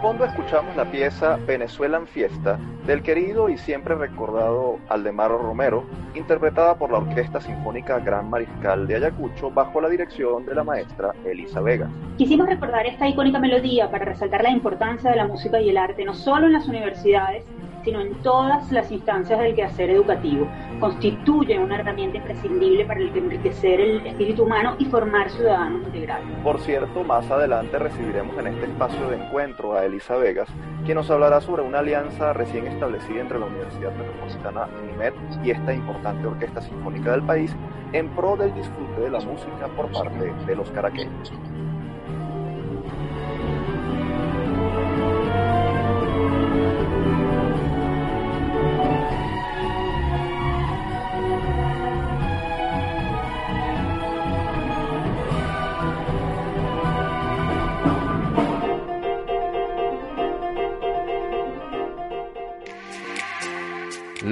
[0.00, 5.84] Fondo escuchamos la pieza Venezuelan Fiesta del querido y siempre recordado Aldemaro Romero,
[6.14, 11.14] interpretada por la Orquesta Sinfónica Gran Mariscal de Ayacucho bajo la dirección de la maestra
[11.26, 11.90] Elisa Vega.
[12.16, 16.02] Quisimos recordar esta icónica melodía para resaltar la importancia de la música y el arte
[16.06, 17.44] no solo en las universidades,
[17.84, 20.48] sino en todas las instancias del quehacer educativo.
[20.78, 26.26] Constituye una herramienta imprescindible para enriquecer el espíritu humano y formar ciudadanos integrales.
[26.42, 30.48] Por cierto, más adelante recibiremos en este espacio de encuentro a Elisa Vegas,
[30.84, 35.12] quien nos hablará sobre una alianza recién establecida entre la Universidad Metropolitana UNIMED
[35.44, 37.54] y esta importante orquesta sinfónica del país
[37.92, 41.32] en pro del disfrute de la música por parte de los caraqueños.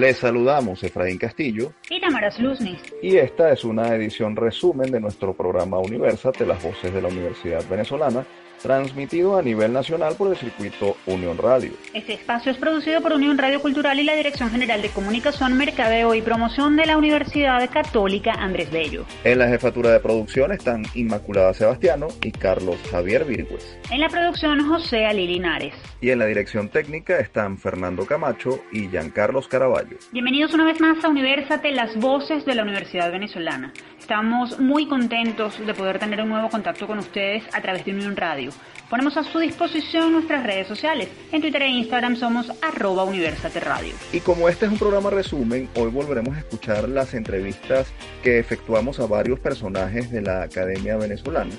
[0.09, 2.81] Les saludamos Efraín Castillo y Tamaras Luznis.
[3.03, 7.63] Y esta es una edición resumen de nuestro programa Universate, las voces de la Universidad
[7.69, 8.25] Venezolana,
[8.63, 11.73] transmitido a nivel nacional por el circuito Unión Radio.
[11.95, 16.15] Este espacio es producido por Unión Radio Cultural y la Dirección General de Comunicación, Mercadeo
[16.15, 19.05] y Promoción de la Universidad Católica Andrés Bello.
[19.25, 23.79] En la jefatura de producción están Inmaculada Sebastiano y Carlos Javier Virgües.
[23.91, 25.75] En la producción José Ali Linares.
[26.01, 29.98] Y en la dirección técnica están Fernando Camacho y Giancarlos Caraballo.
[30.13, 33.73] Bienvenidos una vez más a Universate, las voces de la Universidad Venezolana.
[33.99, 38.17] Estamos muy contentos de poder tener un nuevo contacto con ustedes a través de Unión
[38.17, 38.51] Radio.
[38.89, 41.11] Ponemos a su disposición nuestras redes sociales.
[41.31, 43.93] En Twitter e Instagram somos arroba Universate Radio.
[44.11, 47.93] Y como este es un programa resumen, hoy volveremos a escuchar las entrevistas
[48.23, 51.53] que efectuamos a varios personajes de la Academia Venezolana.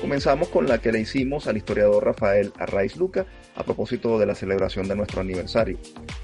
[0.00, 4.34] Comenzamos con la que le hicimos al historiador Rafael Arraiz Luca a propósito de la
[4.34, 5.78] celebración de nuestro aniversario.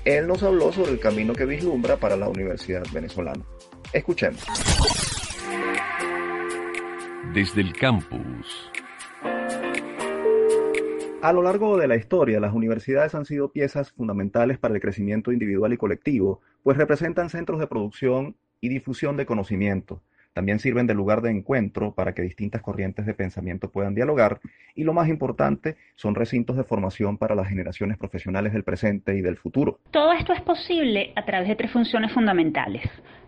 [0.04, 3.44] Él nos habló sobre el camino que vislumbra para la Universidad Venezolana.
[3.92, 4.42] Escuchemos.
[7.34, 8.70] Desde el campus.
[11.20, 15.32] A lo largo de la historia, las universidades han sido piezas fundamentales para el crecimiento
[15.32, 20.02] individual y colectivo, pues representan centros de producción y difusión de conocimiento.
[20.36, 24.38] También sirven de lugar de encuentro para que distintas corrientes de pensamiento puedan dialogar
[24.74, 29.22] y lo más importante, son recintos de formación para las generaciones profesionales del presente y
[29.22, 29.78] del futuro.
[29.92, 32.82] Todo esto es posible a través de tres funciones fundamentales,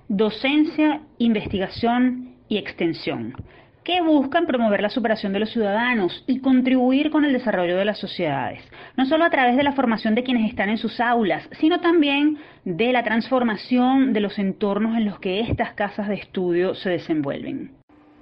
[0.06, 3.34] docencia, investigación y extensión
[3.88, 7.96] que buscan promover la superación de los ciudadanos y contribuir con el desarrollo de las
[7.96, 8.60] sociedades,
[8.98, 12.36] no solo a través de la formación de quienes están en sus aulas, sino también
[12.66, 17.72] de la transformación de los entornos en los que estas casas de estudio se desenvuelven.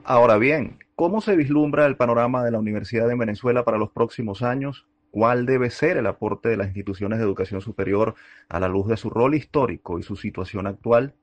[0.04, 4.44] Ahora bien, ¿cómo se vislumbra el panorama de la Universidad de Venezuela para los próximos
[4.44, 4.86] años?
[5.10, 8.14] ¿Cuál debe ser el aporte de las instituciones de educación superior
[8.48, 11.14] a la luz de su rol histórico y su situación actual?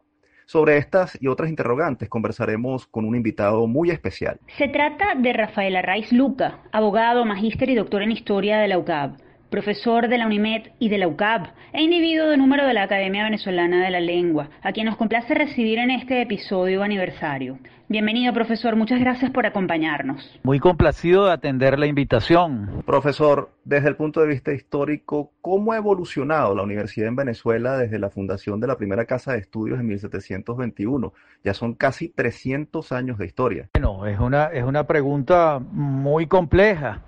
[0.45, 4.39] Sobre estas y otras interrogantes conversaremos con un invitado muy especial.
[4.57, 9.17] Se trata de Rafael Arraiz Luca, abogado, magíster y doctor en historia de la UCAB,
[9.53, 11.43] profesor de la UNIMED y de la UCAB
[11.73, 15.35] e individuo de número de la Academia Venezolana de la Lengua, a quien nos complace
[15.35, 17.59] recibir en este episodio aniversario.
[17.87, 18.75] Bienvenido, profesor.
[18.75, 20.39] Muchas gracias por acompañarnos.
[20.41, 22.81] Muy complacido de atender la invitación.
[22.83, 27.99] Profesor, desde el punto de vista histórico, ¿cómo ha evolucionado la universidad en Venezuela desde
[27.99, 31.13] la fundación de la primera casa de estudios en 1721?
[31.43, 33.69] Ya son casi 300 años de historia.
[33.75, 37.03] Bueno, es una, es una pregunta muy compleja.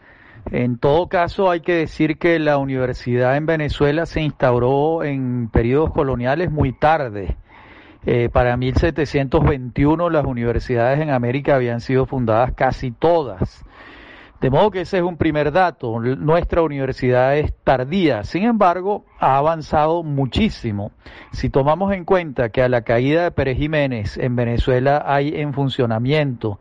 [0.51, 5.91] En todo caso, hay que decir que la universidad en Venezuela se instauró en periodos
[5.91, 7.35] coloniales muy tarde.
[8.05, 13.65] Eh, para 1721 las universidades en América habían sido fundadas casi todas.
[14.39, 15.99] De modo que ese es un primer dato.
[15.99, 20.91] Nuestra universidad es tardía, sin embargo, ha avanzado muchísimo.
[21.31, 25.53] Si tomamos en cuenta que a la caída de Pérez Jiménez en Venezuela hay en
[25.53, 26.59] funcionamiento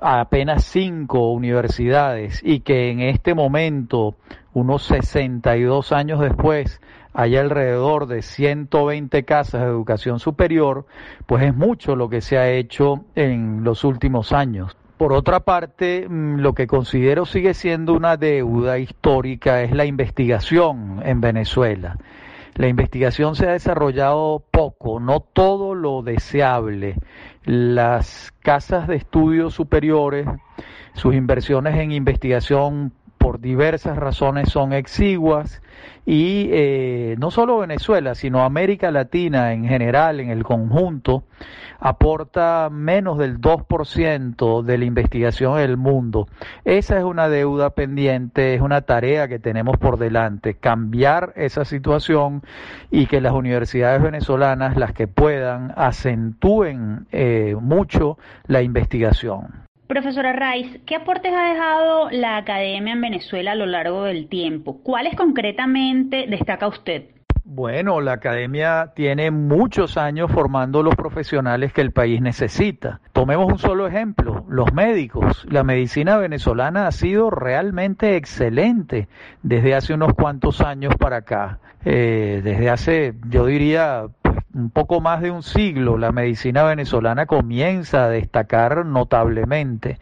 [0.00, 4.16] apenas cinco universidades y que en este momento,
[4.52, 6.80] unos 62 años después,
[7.12, 10.86] hay alrededor de 120 casas de educación superior,
[11.26, 14.76] pues es mucho lo que se ha hecho en los últimos años.
[14.96, 21.00] Por otra parte, mm, lo que considero sigue siendo una deuda histórica es la investigación
[21.02, 21.96] en Venezuela.
[22.54, 26.96] La investigación se ha desarrollado poco, no todo lo deseable.
[27.44, 30.26] Las casas de estudios superiores,
[30.94, 35.62] sus inversiones en investigación por diversas razones son exiguas
[36.06, 41.24] y eh, no solo Venezuela, sino América Latina en general, en el conjunto,
[41.80, 46.28] aporta menos del 2% de la investigación del mundo.
[46.64, 52.42] Esa es una deuda pendiente, es una tarea que tenemos por delante, cambiar esa situación
[52.90, 59.68] y que las universidades venezolanas, las que puedan, acentúen eh, mucho la investigación.
[59.86, 64.80] Profesora Rice, ¿qué aportes ha dejado la academia en Venezuela a lo largo del tiempo?
[64.84, 67.06] ¿Cuáles concretamente destaca usted?
[67.52, 73.00] Bueno, la academia tiene muchos años formando los profesionales que el país necesita.
[73.12, 75.44] Tomemos un solo ejemplo, los médicos.
[75.50, 79.08] La medicina venezolana ha sido realmente excelente
[79.42, 81.58] desde hace unos cuantos años para acá.
[81.84, 84.06] Eh, desde hace, yo diría,
[84.52, 89.98] un poco más de un siglo, la medicina venezolana comienza a destacar notablemente,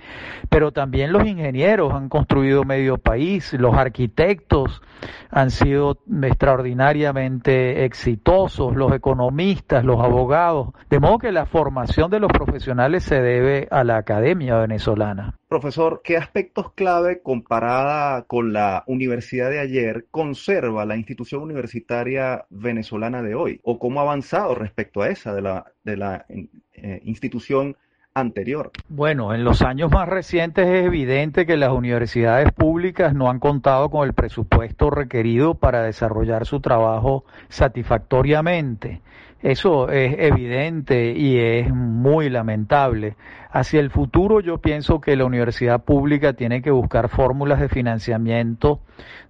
[0.48, 4.82] pero también los ingenieros han construido medio país, los arquitectos
[5.30, 12.32] han sido extraordinariamente exitosos, los economistas, los abogados, de modo que la formación de los
[12.32, 15.37] profesionales se debe a la academia venezolana.
[15.48, 23.22] Profesor, ¿qué aspectos clave comparada con la universidad de ayer conserva la institución universitaria venezolana
[23.22, 23.58] de hoy?
[23.64, 26.26] ¿O cómo ha avanzado respecto a esa de la, de la
[26.74, 27.78] eh, institución
[28.12, 28.72] anterior?
[28.90, 33.88] Bueno, en los años más recientes es evidente que las universidades públicas no han contado
[33.88, 39.00] con el presupuesto requerido para desarrollar su trabajo satisfactoriamente.
[39.42, 43.16] Eso es evidente y es muy lamentable.
[43.50, 48.80] Hacia el futuro yo pienso que la universidad pública tiene que buscar fórmulas de financiamiento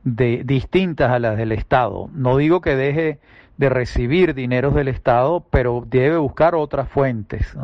[0.05, 2.09] de, distintas a las del Estado.
[2.15, 3.19] No digo que deje
[3.59, 7.57] de recibir dineros del Estado, pero debe buscar otras fuentes.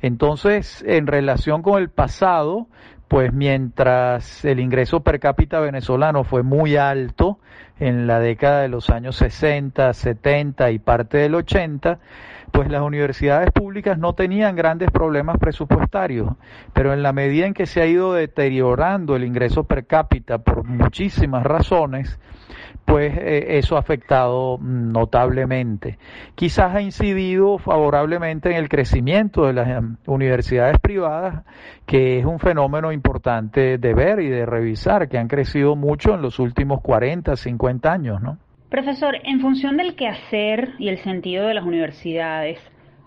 [0.00, 2.68] Entonces, en relación con el pasado,
[3.12, 7.38] pues mientras el ingreso per cápita venezolano fue muy alto
[7.78, 11.98] en la década de los años 60, 70 y parte del 80,
[12.52, 16.30] pues las universidades públicas no tenían grandes problemas presupuestarios,
[16.72, 20.64] pero en la medida en que se ha ido deteriorando el ingreso per cápita por
[20.64, 22.18] muchísimas razones,
[22.84, 25.98] pues eh, eso ha afectado notablemente.
[26.34, 31.44] Quizás ha incidido favorablemente en el crecimiento de las em, universidades privadas,
[31.86, 36.22] que es un fenómeno importante de ver y de revisar, que han crecido mucho en
[36.22, 38.38] los últimos 40, 50 años, ¿no?
[38.68, 42.58] Profesor, en función del quehacer y el sentido de las universidades,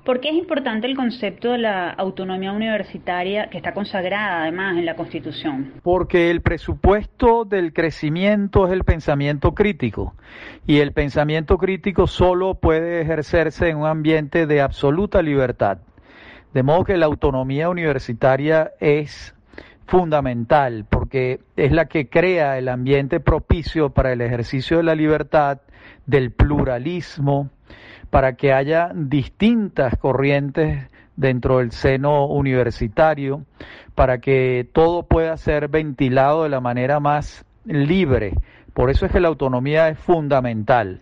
[0.05, 4.85] ¿Por qué es importante el concepto de la autonomía universitaria que está consagrada además en
[4.85, 5.73] la Constitución?
[5.81, 10.13] Porque el presupuesto del crecimiento es el pensamiento crítico
[10.67, 15.79] y el pensamiento crítico solo puede ejercerse en un ambiente de absoluta libertad.
[16.53, 19.33] De modo que la autonomía universitaria es
[19.87, 25.61] fundamental porque es la que crea el ambiente propicio para el ejercicio de la libertad,
[26.05, 27.49] del pluralismo,
[28.09, 33.45] para que haya distintas corrientes dentro del seno universitario,
[33.95, 38.33] para que todo pueda ser ventilado de la manera más libre.
[38.73, 40.99] Por eso es que la autonomía es fundamental.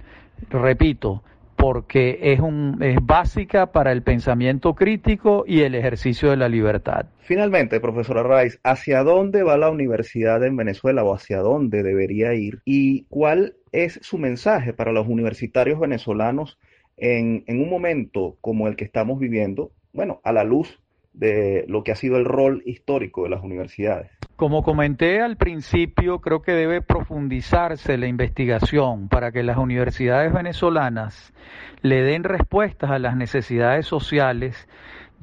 [0.50, 1.24] Repito,
[1.64, 7.06] porque es, un, es básica para el pensamiento crítico y el ejercicio de la libertad.
[7.20, 12.60] Finalmente, profesora Rice, ¿hacia dónde va la universidad en Venezuela o hacia dónde debería ir?
[12.66, 16.60] ¿Y cuál es su mensaje para los universitarios venezolanos
[16.98, 20.80] en, un momento como el que estamos viviendo, bueno, a la luz
[21.14, 24.10] de lo que ha sido el rol histórico de las universidades.
[24.36, 31.34] Como comenté al principio, creo que debe profundizarse la investigación para que las universidades venezolanas
[31.82, 34.68] le den respuestas a las necesidades sociales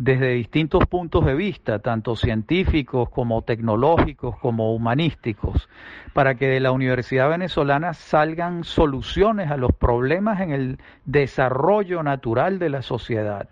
[0.00, 5.69] desde distintos puntos de vista, tanto científicos como tecnológicos como humanísticos,
[6.14, 12.59] para que de la Universidad Venezolana salgan soluciones a los problemas en el desarrollo natural
[12.59, 13.50] de la sociedad.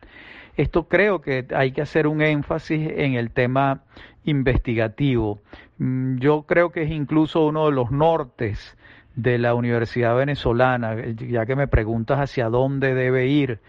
[0.56, 3.82] Esto creo que hay que hacer un énfasis en el tema
[4.24, 5.40] investigativo.
[5.76, 8.78] Mm, yo creo que es incluso uno de los nortes
[9.16, 13.60] de la Universidad Venezolana, ya que me preguntas hacia dónde debe ir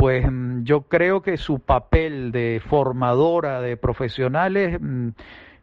[0.00, 5.08] pues mm, yo creo que su papel de formadora de profesionales mm,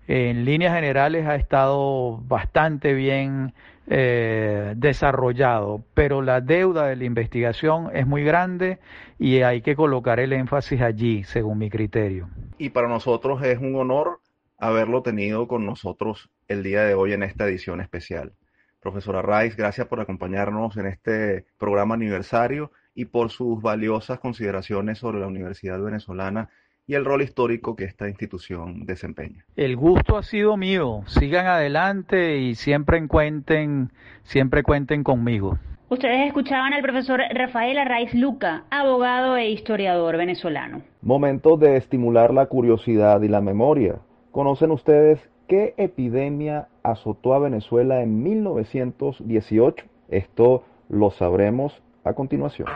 [0.07, 3.55] en líneas generales ha estado bastante bien
[3.87, 8.77] eh, desarrollado, pero la deuda de la investigación es muy grande
[9.17, 12.29] y hay que colocar el énfasis allí, según mi criterio.
[12.59, 14.19] Y para nosotros es un honor
[14.59, 18.33] haberlo tenido con nosotros el día de hoy en esta edición especial.
[18.81, 25.19] Profesora Rice, gracias por acompañarnos en este programa aniversario y por sus valiosas consideraciones sobre
[25.19, 26.49] la Universidad Venezolana
[26.87, 29.45] y el rol histórico que esta institución desempeña.
[29.55, 31.03] El gusto ha sido mío.
[31.05, 33.91] Sigan adelante y siempre cuenten,
[34.23, 35.59] siempre cuenten conmigo.
[35.89, 40.81] Ustedes escuchaban al profesor Rafael Arraiz Luca, abogado e historiador venezolano.
[41.03, 43.99] Momento de estimular la curiosidad y la memoria.
[44.31, 49.85] ¿Conocen ustedes qué epidemia azotó a Venezuela en 1918?
[50.09, 52.67] Esto lo sabremos a continuación.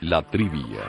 [0.00, 0.80] La trivia.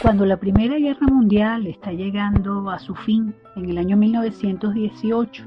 [0.00, 5.44] Cuando la Primera Guerra Mundial está llegando a su fin en el año 1918,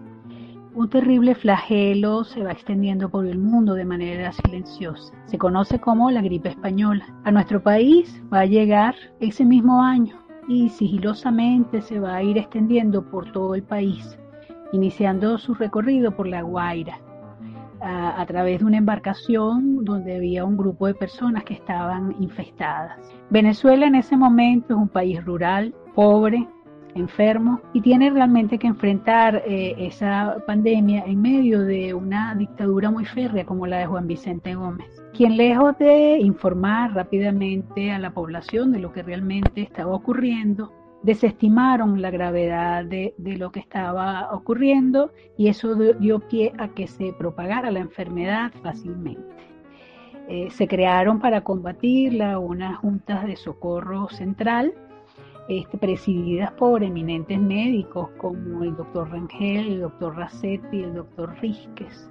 [0.75, 5.13] un terrible flagelo se va extendiendo por el mundo de manera silenciosa.
[5.25, 7.05] Se conoce como la gripe española.
[7.24, 10.15] A nuestro país va a llegar ese mismo año
[10.48, 14.17] y sigilosamente se va a ir extendiendo por todo el país,
[14.74, 17.00] iniciando su recorrido por La Guaira,
[17.81, 22.98] a, través de una embarcación donde había un grupo de personas que estaban infestadas.
[23.29, 26.48] Venezuela en ese momento es un país rural, pobre,
[26.95, 33.05] enfermo y tiene realmente que enfrentar eh, esa pandemia en medio de una dictadura muy
[33.05, 38.71] férrea como la de Juan Vicente Gómez, quien lejos de informar rápidamente a la población
[38.71, 45.47] de lo que realmente estaba ocurriendo, desestimaron la gravedad de, lo que estaba ocurriendo y
[45.47, 49.35] eso dio pie a que se propagara la enfermedad fácilmente.
[50.27, 54.73] Eh, se crearon para combatirla unas juntas de socorro central
[55.47, 62.09] este, presididas por eminentes médicos como el doctor Rangel, el doctor Racetti el doctor Rizquez.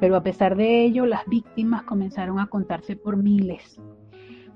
[0.00, 3.80] Pero a pesar de ello, las víctimas comenzaron a contarse por miles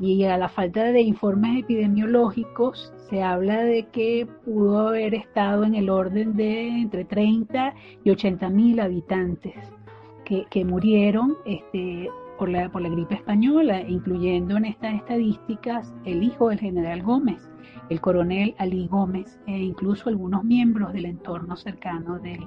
[0.01, 5.75] y a la falta de informes epidemiológicos se habla de que pudo haber estado en
[5.75, 9.55] el orden de entre 30 y 80 mil habitantes
[10.25, 12.09] que, murieron este,
[12.39, 17.51] por, la, por la gripe española, incluyendo en estas estadísticas el hijo del general Gómez,
[17.91, 22.41] el coronel Ali Gómez e incluso algunos miembros del entorno cercano del,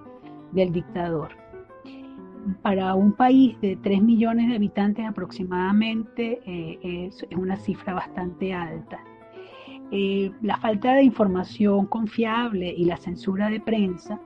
[0.52, 1.45] del dictador
[2.62, 9.00] para un país de 3 millones de habitantes aproximadamente eh, es, una cifra bastante alta.
[9.92, 14.20] Eh, la falta de información confiable y la censura de prensa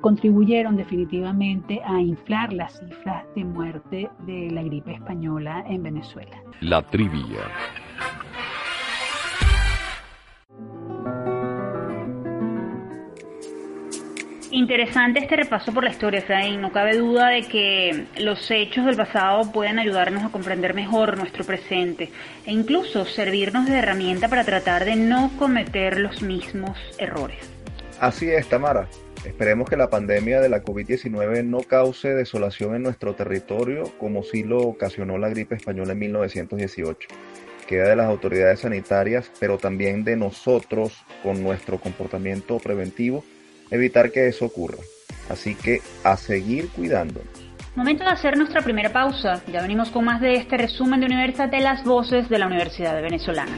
[0.00, 6.42] contribuyeron definitivamente a inflar las cifras de muerte de la gripe española en Venezuela.
[6.60, 7.40] La trivia.
[14.56, 16.62] Interesante este repaso por la historia, Efraín.
[16.62, 21.44] No cabe duda de que los hechos del pasado pueden ayudarnos a comprender mejor nuestro
[21.44, 22.08] presente
[22.46, 27.36] e incluso servirnos de herramienta para tratar de no cometer los mismos errores.
[28.00, 28.88] Así es, Tamara.
[29.26, 34.42] Esperemos que la pandemia de la COVID-19 no cause desolación en nuestro territorio como sí
[34.42, 37.08] lo ocasionó la gripe española en 1918.
[37.66, 43.22] Queda de las autoridades sanitarias, pero también de nosotros con nuestro comportamiento preventivo
[43.70, 44.78] evitar que eso ocurra.
[45.28, 47.26] Así que a seguir cuidándonos.
[47.74, 49.42] Momento de hacer nuestra primera pausa.
[49.52, 52.94] Ya venimos con más de este resumen de Universidad de las Voces de la Universidad
[52.94, 53.56] de Venezolana.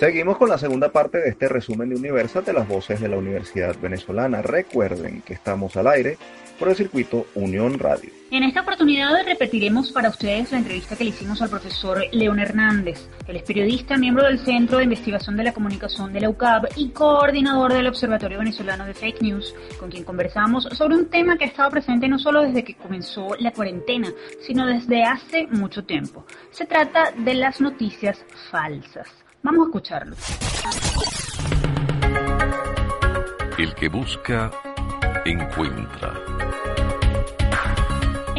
[0.00, 3.18] Seguimos con la segunda parte de este resumen de Universal de las voces de la
[3.18, 4.40] Universidad Venezolana.
[4.40, 6.16] Recuerden que estamos al aire
[6.60, 8.10] por el circuito Unión Radio.
[8.30, 13.08] En esta oportunidad repetiremos para ustedes la entrevista que le hicimos al profesor León Hernández.
[13.26, 16.90] Él es periodista, miembro del Centro de Investigación de la Comunicación de la UCAP y
[16.90, 21.48] coordinador del Observatorio Venezolano de Fake News, con quien conversamos sobre un tema que ha
[21.48, 24.12] estado presente no solo desde que comenzó la cuarentena,
[24.46, 26.26] sino desde hace mucho tiempo.
[26.50, 29.08] Se trata de las noticias falsas.
[29.42, 30.16] Vamos a escucharlo.
[33.58, 34.50] El que busca,
[35.24, 36.49] encuentra.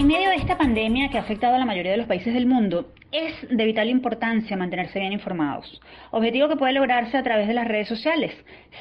[0.01, 2.47] En medio de esta pandemia que ha afectado a la mayoría de los países del
[2.47, 5.79] mundo, es de vital importancia mantenerse bien informados,
[6.09, 8.33] objetivo que puede lograrse a través de las redes sociales.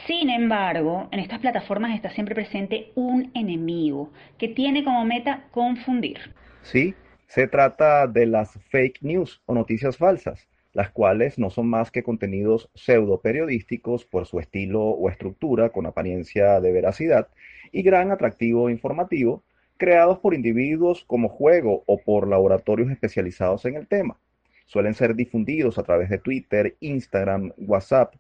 [0.07, 6.35] Sin embargo, en estas plataformas está siempre presente un enemigo que tiene como meta confundir.
[6.63, 6.95] Sí,
[7.27, 12.03] se trata de las fake news o noticias falsas las cuales no son más que
[12.03, 17.29] contenidos pseudo periodísticos por su estilo o estructura con apariencia de veracidad
[17.73, 19.43] y gran atractivo informativo,
[19.81, 24.19] creados por individuos como juego o por laboratorios especializados en el tema.
[24.67, 28.15] Suelen ser difundidos a través de Twitter, Instagram, WhatsApp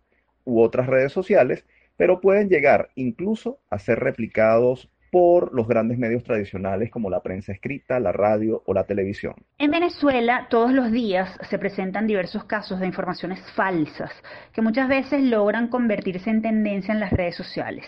[0.45, 1.67] u otras redes sociales,
[1.99, 7.53] pero pueden llegar incluso a ser replicados por los grandes medios tradicionales como la prensa
[7.53, 9.35] escrita, la radio o la televisión.
[9.59, 14.11] En Venezuela todos los días se presentan diversos casos de informaciones falsas
[14.55, 17.87] que muchas veces logran convertirse en tendencia en las redes sociales.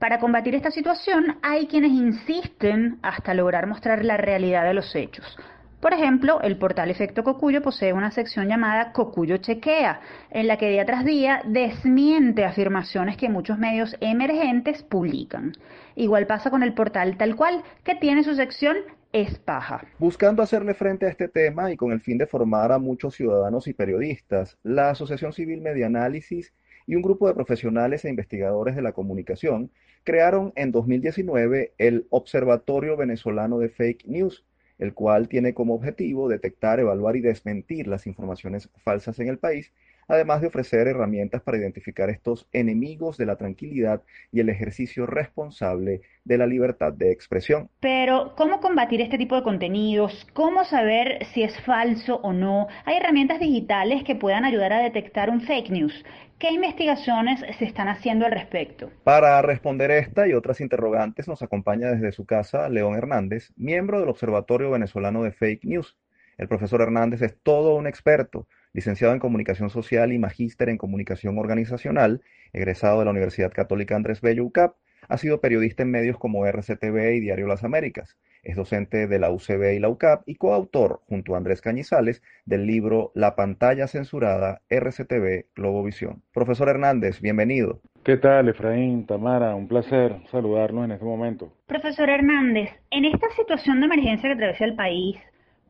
[0.00, 5.36] Para combatir esta situación hay quienes insisten hasta lograr mostrar la realidad de los hechos.
[5.78, 10.70] Por ejemplo, el portal Efecto Cocuyo posee una sección llamada Cocuyo Chequea, en la que
[10.70, 15.52] día tras día desmiente afirmaciones que muchos medios emergentes publican.
[15.96, 18.78] Igual pasa con el portal Tal Cual, que tiene su sección
[19.12, 19.82] Es Paja.
[19.98, 23.68] Buscando hacerle frente a este tema y con el fin de formar a muchos ciudadanos
[23.68, 26.54] y periodistas, la Asociación Civil Media Análisis
[26.86, 29.70] y un grupo de profesionales e investigadores de la comunicación
[30.04, 34.44] crearon en 2019 el Observatorio Venezolano de Fake News,
[34.78, 39.72] el cual tiene como objetivo detectar, evaluar y desmentir las informaciones falsas en el país,
[40.10, 44.02] además de ofrecer herramientas para identificar estos enemigos de la tranquilidad
[44.32, 47.70] y el ejercicio responsable de la libertad de expresión.
[47.80, 50.26] Pero, ¿cómo combatir este tipo de contenidos?
[50.34, 52.66] ¿Cómo saber si es falso o no?
[52.84, 56.04] Hay herramientas digitales que puedan ayudar a detectar un fake news.
[56.40, 58.90] ¿Qué investigaciones se están haciendo al respecto?
[59.04, 64.08] Para responder esta y otras interrogantes nos acompaña desde su casa León Hernández, miembro del
[64.08, 65.96] Observatorio Venezolano de Fake News.
[66.38, 71.38] El profesor Hernández es todo un experto, licenciado en Comunicación Social y magíster en Comunicación
[71.38, 72.22] Organizacional,
[72.52, 74.74] egresado de la Universidad Católica Andrés Bello UCAP,
[75.08, 78.16] ha sido periodista en medios como RCTV y Diario Las Américas.
[78.42, 82.66] Es docente de la UCB y la UCAP y coautor, junto a Andrés Cañizales, del
[82.66, 86.22] libro La pantalla censurada, RCTV Globovisión.
[86.32, 87.80] Profesor Hernández, bienvenido.
[88.02, 89.54] ¿Qué tal, Efraín, Tamara?
[89.54, 91.52] Un placer saludarlo en este momento.
[91.66, 95.16] Profesor Hernández, en esta situación de emergencia que atraviesa el país,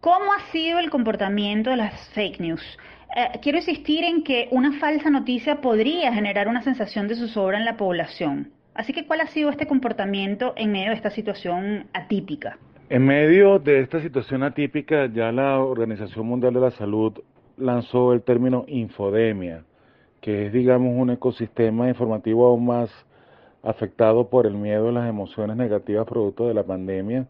[0.01, 2.79] ¿cómo ha sido el comportamiento de las fake news?
[3.17, 7.65] Eh, quiero insistir en que una falsa noticia podría generar una sensación de zozobra en
[7.65, 8.53] la población.
[8.75, 12.59] Así que, ¿cuál ha sido este comportamiento en medio de esta situación atípica?
[12.89, 17.13] En medio de esta situación atípica, ya la Organización Mundial de la Salud
[17.57, 19.65] lanzó el término infodemia,
[20.21, 22.91] que es, digamos, un ecosistema informativo aún más
[23.63, 27.27] afectado por el miedo y las emociones negativas producto de la pandemia.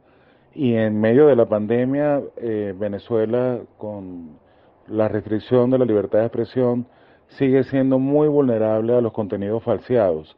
[0.55, 4.39] Y en medio de la pandemia, eh, Venezuela, con
[4.89, 6.87] la restricción de la libertad de expresión,
[7.29, 10.37] sigue siendo muy vulnerable a los contenidos falseados.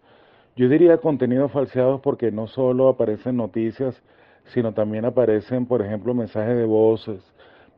[0.54, 4.02] Yo diría contenidos falseados porque no solo aparecen noticias,
[4.46, 7.20] sino también aparecen, por ejemplo, mensajes de voces,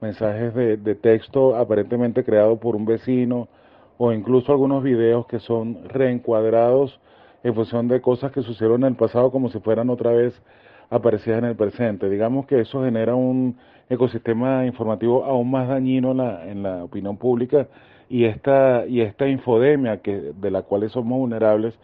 [0.01, 3.49] mensajes de, texto aparentemente creados por un vecino,
[3.97, 7.01] o incluso algunos videos que son reencuadrados
[7.45, 10.43] en función de cosas que sucedieron en el pasado como si fueran otra vez
[10.91, 12.09] aparecidas en el presente.
[12.09, 13.57] Digamos que eso genera un
[13.89, 17.69] ecosistema informativo aún más dañino en la, en la opinión pública
[18.09, 21.75] y esta, y esta infodemia que, de la cual somos vulnerables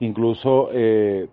[0.00, 1.28] incluso eh,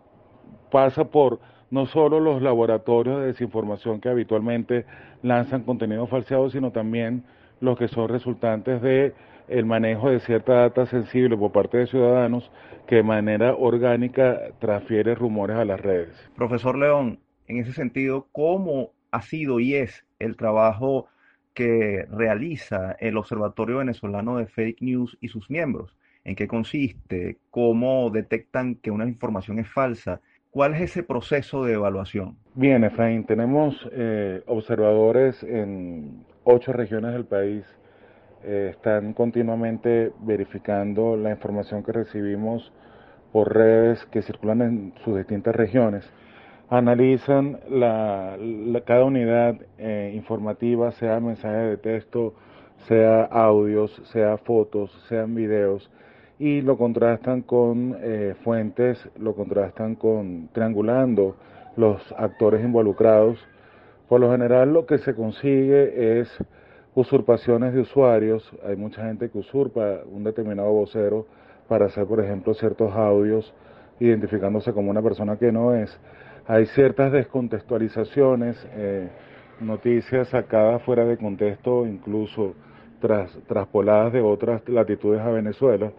[0.71, 4.85] pasa por no solo los laboratorios de desinformación que habitualmente
[5.21, 7.23] lanzan contenido falseado, sino también
[7.61, 9.13] los que son resultantes de
[9.47, 12.51] el manejo de cierta data sensible por parte de ciudadanos
[12.87, 16.15] que de manera orgánica transfiere rumores a las redes.
[16.35, 21.07] Profesor León, en ese sentido, ¿cómo ha sido y es el trabajo
[21.53, 25.95] que realiza el Observatorio Venezolano de Fake News y sus miembros?
[26.23, 30.21] en qué consiste, cómo detectan que una información es falsa.
[30.51, 32.37] ¿Cuál es ese proceso de evaluación?
[32.53, 37.65] Bien, Efraín, tenemos eh, observadores en ocho regiones del país.
[38.45, 42.73] Eh, están continuamente verificando la información que recibimos
[43.31, 46.11] por redes que circulan en sus distintas regiones.
[46.69, 48.37] Analizan la,
[48.85, 52.33] cada unidad eh, informativa, sea mensaje de texto,
[52.87, 55.89] sea audios, sea fotos, sean videos,
[56.37, 61.37] y lo contrastan con eh, fuentes, lo contrastan con triangulando
[61.77, 63.39] los actores involucrados.
[64.09, 66.43] Por lo general lo que se consigue es
[66.95, 68.49] usurpaciones de usuarios.
[68.65, 71.25] Hay mucha gente que usurpa un determinado vocero
[71.67, 73.53] para hacer, por ejemplo, ciertos audios
[73.99, 75.97] identificándose como una persona que no es.
[76.45, 79.07] Hay ciertas descontextualizaciones, eh,
[79.59, 82.53] noticias sacadas fuera de contexto, incluso
[82.99, 85.91] tras, traspoladas de otras latitudes a Venezuela.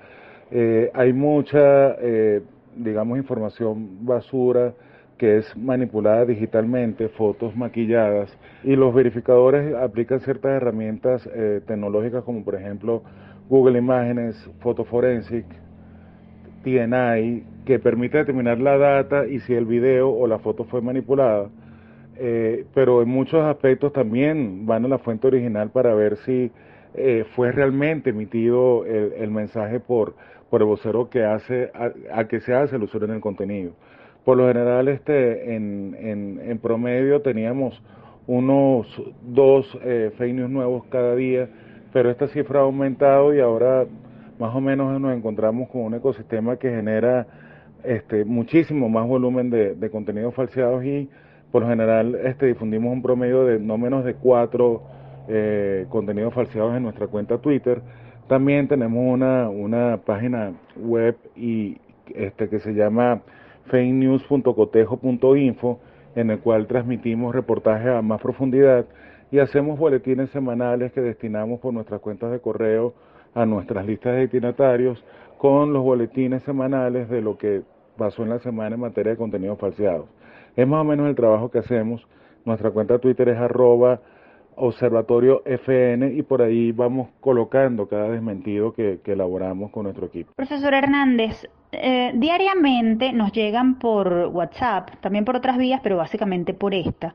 [0.51, 2.43] Eh, hay mucha, eh,
[2.77, 4.75] digamos, información basura
[5.19, 12.45] que es manipulada digitalmente, fotos maquilladas, y los verificadores aplican ciertas herramientas eh, tecnológicas como
[12.45, 13.03] por ejemplo
[13.49, 15.47] Google Imágenes, Forensic,
[16.65, 21.51] TNI, que permite determinar la data y si el video o la foto fue manipulada,
[22.73, 26.51] pero en muchos aspectos también van a la fuente original para ver si
[27.35, 30.15] fue realmente emitido el mensaje por
[30.55, 31.69] por el vocero que hace,
[32.13, 33.73] a, que se hace usuario en el contenido.
[34.25, 35.97] Por lo general, este, en,
[36.43, 37.81] en, promedio teníamos
[38.27, 38.87] unos
[39.23, 41.49] dos eh, fake news nuevos cada día,
[41.93, 43.85] pero esta cifra ha aumentado y ahora
[44.39, 47.27] más o menos nos encontramos con un ecosistema que genera
[47.85, 51.09] este, muchísimo más volumen de, de contenidos falseados y
[51.53, 54.83] por lo general este, difundimos un promedio de no menos de cuatro
[55.29, 57.81] eh, contenidos falseados en nuestra cuenta Twitter.
[58.27, 61.79] También tenemos una, una página web y
[62.15, 63.21] este, que se llama
[63.67, 65.81] fakenews.cotejo.info
[66.15, 68.85] en el cual transmitimos reportajes a más profundidad
[69.31, 72.95] y hacemos boletines semanales que destinamos por nuestras cuentas de correo
[73.35, 75.05] a nuestras listas de destinatarios
[75.39, 77.63] con los boletines semanales de lo que
[77.97, 80.07] pasó en la semana en materia de contenidos falseados.
[80.57, 82.07] Es más o menos el trabajo que hacemos.
[82.45, 84.01] Nuestra cuenta de Twitter es arroba
[84.57, 90.33] observatorio FN y por ahí vamos colocando cada desmentido que, elaboramos con nuestro equipo.
[90.37, 91.47] Profesor Hernández,
[91.81, 97.15] eh, diariamente nos llegan por WhatsApp, también por otras vías, pero básicamente por esta,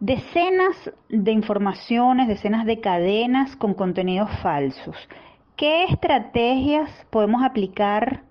[0.00, 4.96] decenas de informaciones, decenas de cadenas con contenidos falsos.
[5.56, 8.22] ¿Qué estrategias podemos aplicar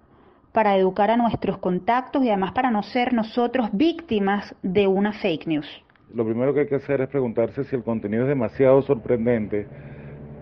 [0.51, 5.47] para educar a nuestros contactos y además para no ser nosotros víctimas de una fake
[5.47, 5.83] news?
[6.13, 9.67] lo primero que hay que hacer es preguntarse si el contenido es demasiado sorprendente,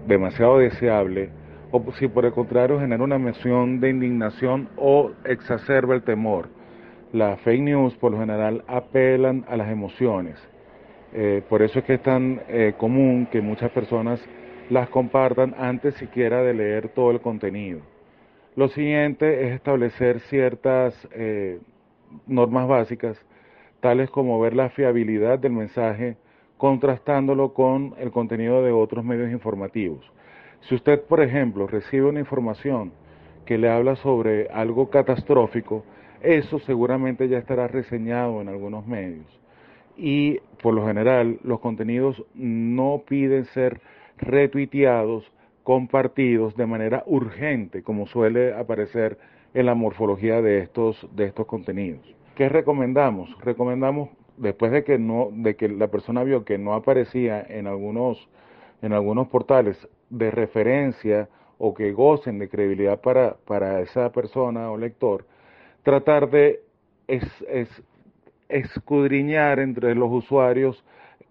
[0.06, 1.30] demasiado deseable,
[1.72, 6.50] o si por el contrario genera una emoción de indignación o exacerba el temor.
[7.14, 10.38] Las fake news por lo general apelan a las emociones.
[11.14, 14.24] Eh, por eso es que es tan eh, común que muchas personas
[14.70, 17.82] las compartan antes siquiera de leer todo el contenido.
[18.56, 21.60] Lo siguiente es establecer ciertas eh,
[22.28, 23.18] normas básicas
[23.82, 26.16] tales como ver la fiabilidad del mensaje
[26.58, 30.10] contrastándolo con el contenido de otros medios informativos.
[30.62, 32.92] Si usted, por ejemplo, recibe una información
[33.46, 35.84] que le habla sobre algo catastrófico,
[36.22, 39.26] eso seguramente ya estará reseñado en algunos medios.
[39.98, 43.82] Y por lo general, los contenidos no piden ser
[44.18, 45.32] retuiteados,
[45.64, 49.18] compartidos de manera urgente, como suele aparecer
[49.54, 52.02] en la morfología de estos, de estos contenidos.
[52.36, 53.36] ¿Qué recomendamos?
[53.42, 58.30] Recomendamos, después de que, no, de que la persona vio que no aparecía en algunos,
[58.82, 64.78] en algunos portales de referencia o que gocen de credibilidad para, para esa persona o
[64.78, 65.26] lector,
[65.84, 66.62] tratar de
[67.08, 67.26] es,
[68.50, 70.84] escudriñar entre los usuarios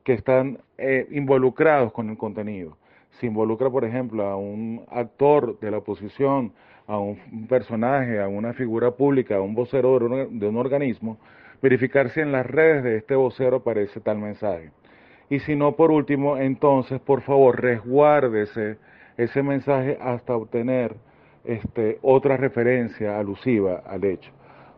[0.04, 2.76] que están eh, involucrados con el contenido.
[3.18, 6.52] Si involucra, por ejemplo, a un actor de la oposición,
[6.86, 11.18] a un personaje, a una figura pública, a un vocero de un, organismo,
[11.62, 14.70] verificar si en las redes de este vocero aparece tal mensaje.
[15.30, 18.78] Y si no, por último, entonces, por favor, resguárdese
[19.16, 20.96] ese mensaje hasta obtener
[21.44, 24.32] este, otra referencia alusiva al hecho.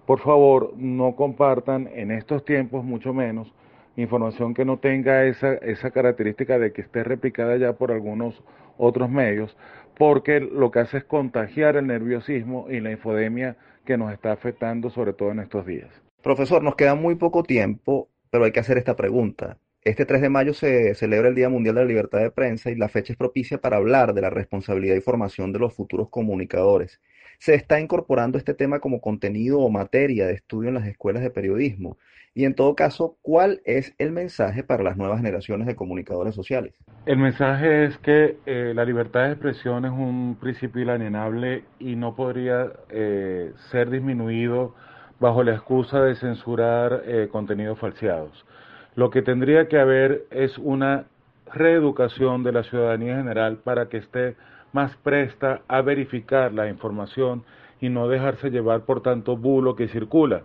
[0.07, 3.53] Por favor, no compartan en estos tiempos, mucho menos,
[3.97, 8.43] información que no tenga esa, esa característica de que esté replicada ya por algunos
[8.77, 9.57] otros medios,
[9.97, 14.91] porque lo que hace es contagiar el nerviosismo y la infodemia que nos está afectando
[14.91, 15.91] sobre todo en estos días.
[16.23, 19.57] Profesor, nos queda muy poco tiempo, pero hay que hacer esta pregunta.
[19.85, 22.77] Este 3 de mayo se celebra el Día Mundial de la Libertad de Prensa y
[22.77, 27.01] la fecha es propicia para hablar de la responsabilidad y formación de los futuros comunicadores.
[27.41, 31.31] Se está incorporando este tema como contenido o materia de estudio en las escuelas de
[31.31, 31.99] periodismo.
[32.33, 36.75] Y en todo caso, ¿cuál es el mensaje para las nuevas generaciones de comunicadores sociales?
[37.05, 42.15] El mensaje es que eh, la libertad de expresión es un principio inalienable y no
[42.15, 44.77] podría eh, ser disminuido
[45.19, 48.47] bajo la excusa de censurar eh, contenidos falseados.
[48.95, 51.07] Lo que tendría que haber es una
[51.53, 54.37] reeducación de la ciudadanía general para que esté
[54.73, 57.45] más presta a verificar la información
[57.81, 60.43] y no dejarse llevar por tanto bulo que circula.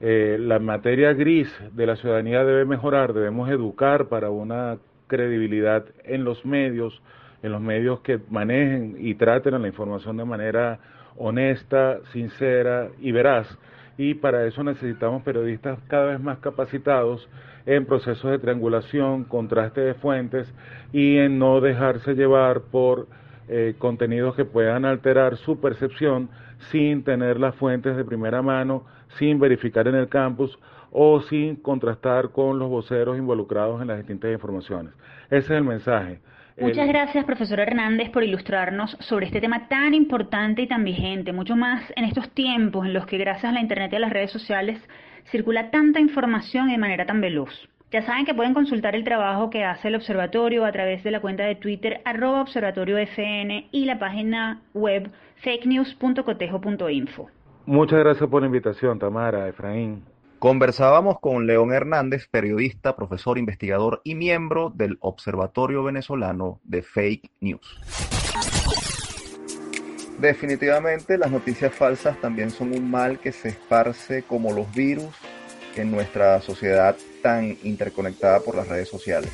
[0.00, 6.24] Eh, la materia gris de la ciudadanía debe mejorar, debemos educar para una credibilidad en
[6.24, 7.02] los medios,
[7.42, 10.78] en los medios que manejen y traten a la información de manera
[11.16, 13.46] honesta, sincera y veraz.
[14.02, 17.28] Y para eso necesitamos periodistas cada vez más capacitados
[17.66, 20.50] en procesos de triangulación, contraste de fuentes
[20.90, 23.08] y en no dejarse llevar por
[23.46, 26.30] eh, contenidos que puedan alterar su percepción
[26.70, 28.86] sin tener las fuentes de primera mano
[29.18, 30.58] sin verificar en el campus
[30.90, 34.94] o sin contrastar con los voceros involucrados en las distintas informaciones.
[35.26, 36.20] Ese es el mensaje.
[36.60, 41.56] Muchas gracias, profesor Hernández, por ilustrarnos sobre este tema tan importante y tan vigente, mucho
[41.56, 44.30] más en estos tiempos en los que gracias a la Internet y a las redes
[44.30, 44.78] sociales
[45.30, 47.50] circula tanta información de manera tan veloz.
[47.90, 51.20] Ya saben que pueden consultar el trabajo que hace el observatorio a través de la
[51.20, 55.10] cuenta de Twitter arroba observatoriofn y la página web
[55.42, 57.30] fakenews.cotejo.info.
[57.64, 60.04] Muchas gracias por la invitación, Tamara, Efraín.
[60.40, 67.78] Conversábamos con León Hernández, periodista, profesor, investigador y miembro del Observatorio Venezolano de Fake News.
[70.18, 75.14] Definitivamente las noticias falsas también son un mal que se esparce como los virus
[75.76, 79.30] en nuestra sociedad tan interconectada por las redes sociales.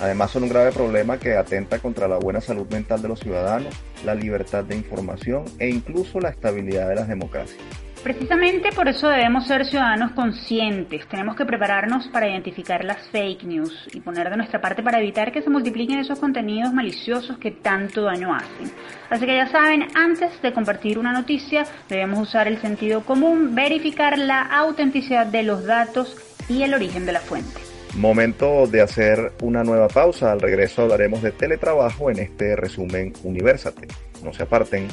[0.00, 3.74] Además son un grave problema que atenta contra la buena salud mental de los ciudadanos,
[4.04, 7.87] la libertad de información e incluso la estabilidad de las democracias.
[8.08, 11.06] Precisamente por eso debemos ser ciudadanos conscientes.
[11.08, 15.30] Tenemos que prepararnos para identificar las fake news y poner de nuestra parte para evitar
[15.30, 18.72] que se multipliquen esos contenidos maliciosos que tanto daño hacen.
[19.10, 24.16] Así que ya saben, antes de compartir una noticia, debemos usar el sentido común, verificar
[24.18, 26.16] la autenticidad de los datos
[26.48, 27.60] y el origen de la fuente.
[27.94, 30.32] Momento de hacer una nueva pausa.
[30.32, 33.86] Al regreso hablaremos de teletrabajo en este resumen Universate.
[34.24, 34.88] No se aparten.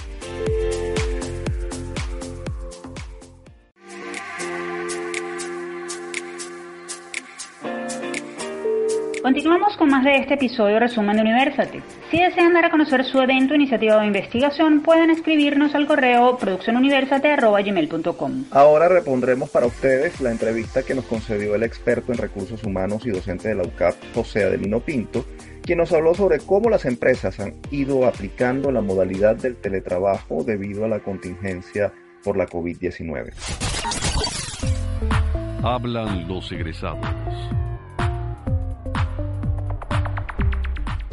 [9.26, 11.82] Continuamos con más de este episodio resumen de Universate.
[12.12, 18.44] Si desean dar a conocer su evento, iniciativa o investigación, pueden escribirnos al correo produccionuniversate.gmail.com.
[18.52, 23.10] Ahora repondremos para ustedes la entrevista que nos concedió el experto en recursos humanos y
[23.10, 25.26] docente de la UCAP, José Adelino Pinto,
[25.64, 30.86] quien nos habló sobre cómo las empresas han ido aplicando la modalidad del teletrabajo debido
[30.86, 31.92] a la contingencia
[32.24, 33.34] por la COVID-19.
[35.64, 37.08] Hablan los egresados.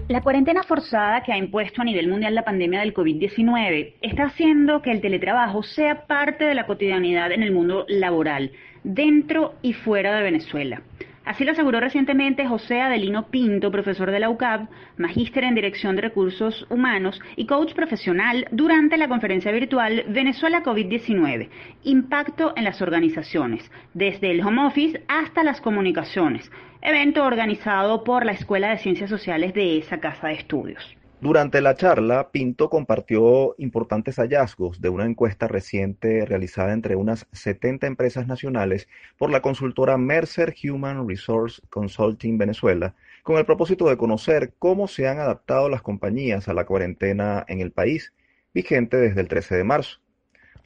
[0.08, 4.82] La cuarentena forzada que ha impuesto a nivel mundial la pandemia del COVID-19 está haciendo
[4.82, 8.50] que el teletrabajo sea parte de la cotidianidad en el mundo laboral,
[8.82, 10.82] dentro y fuera de Venezuela.
[11.24, 16.02] Así lo aseguró recientemente José Adelino Pinto, profesor de la UCAP, magíster en Dirección de
[16.02, 21.48] Recursos Humanos y coach profesional durante la conferencia virtual Venezuela COVID-19,
[21.84, 26.50] Impacto en las Organizaciones, desde el home office hasta las comunicaciones,
[26.82, 30.96] evento organizado por la Escuela de Ciencias Sociales de esa casa de estudios.
[31.20, 37.86] Durante la charla, Pinto compartió importantes hallazgos de una encuesta reciente realizada entre unas 70
[37.86, 44.54] empresas nacionales por la consultora Mercer Human Resource Consulting Venezuela, con el propósito de conocer
[44.58, 48.12] cómo se han adaptado las compañías a la cuarentena en el país,
[48.52, 50.00] vigente desde el 13 de marzo.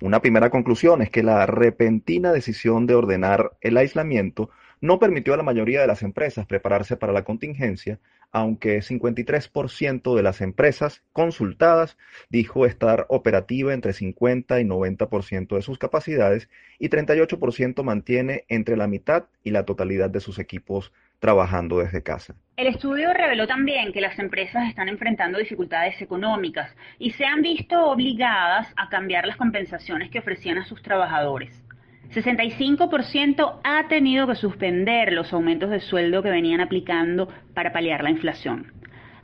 [0.00, 4.48] Una primera conclusión es que la repentina decisión de ordenar el aislamiento
[4.80, 7.98] no permitió a la mayoría de las empresas prepararse para la contingencia,
[8.32, 11.96] aunque 53% de las empresas consultadas
[12.28, 18.88] dijo estar operativa entre 50 y 90% de sus capacidades y 38% mantiene entre la
[18.88, 22.34] mitad y la totalidad de sus equipos trabajando desde casa.
[22.56, 27.86] El estudio reveló también que las empresas están enfrentando dificultades económicas y se han visto
[27.86, 31.65] obligadas a cambiar las compensaciones que ofrecían a sus trabajadores.
[32.12, 38.10] 65% ha tenido que suspender los aumentos de sueldo que venían aplicando para paliar la
[38.10, 38.72] inflación.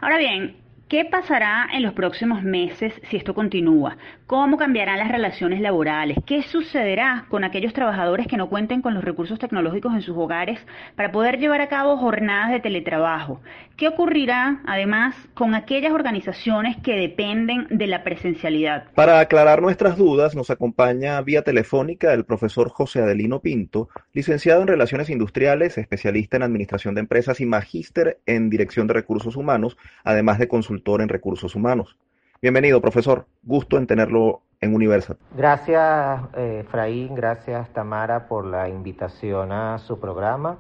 [0.01, 0.57] Ahora bien,
[0.93, 3.97] ¿Qué pasará en los próximos meses si esto continúa?
[4.33, 6.17] ¿Cómo cambiarán las relaciones laborales?
[6.25, 10.59] ¿Qué sucederá con aquellos trabajadores que no cuenten con los recursos tecnológicos en sus hogares
[10.97, 13.43] para poder llevar a cabo jornadas de teletrabajo?
[13.77, 18.85] ¿Qué ocurrirá además con aquellas organizaciones que dependen de la presencialidad?
[18.95, 24.69] Para aclarar nuestras dudas nos acompaña vía telefónica el profesor José Adelino Pinto, licenciado en
[24.69, 30.39] Relaciones Industriales, especialista en Administración de Empresas y magíster en Dirección de Recursos Humanos, además
[30.39, 31.99] de consultor en recursos humanos.
[32.43, 33.27] Bienvenido, profesor.
[33.45, 35.17] Gusto en tenerlo en Universal.
[35.37, 37.15] Gracias, eh, Fraín.
[37.15, 40.59] Gracias, Tamara, por la invitación a su programa.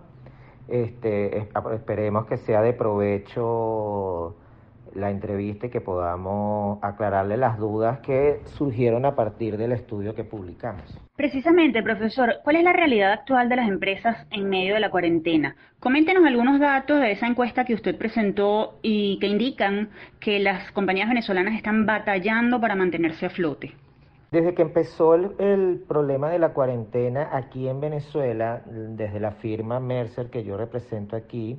[0.69, 4.37] Este, esperemos que sea de provecho
[4.95, 10.25] la entrevista y que podamos aclararle las dudas que surgieron a partir del estudio que
[10.25, 10.83] publicamos.
[11.17, 15.57] Precisamente, profesor, ¿cuál es la realidad actual de las empresas en medio de la cuarentena?
[15.81, 21.09] Coméntenos algunos datos de esa encuesta que usted presentó y que indican que las compañías
[21.09, 23.75] venezolanas están batallando para mantenerse a flote.
[24.31, 29.79] Desde que empezó el, el, problema de la cuarentena aquí en Venezuela, desde la firma
[29.79, 31.59] Mercer que yo represento aquí,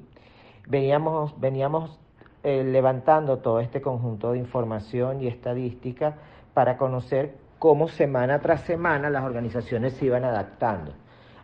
[0.67, 1.99] veníamos, veníamos
[2.43, 6.15] eh, levantando todo este conjunto de información y estadística
[6.53, 10.93] para conocer cómo semana tras semana las organizaciones se iban adaptando.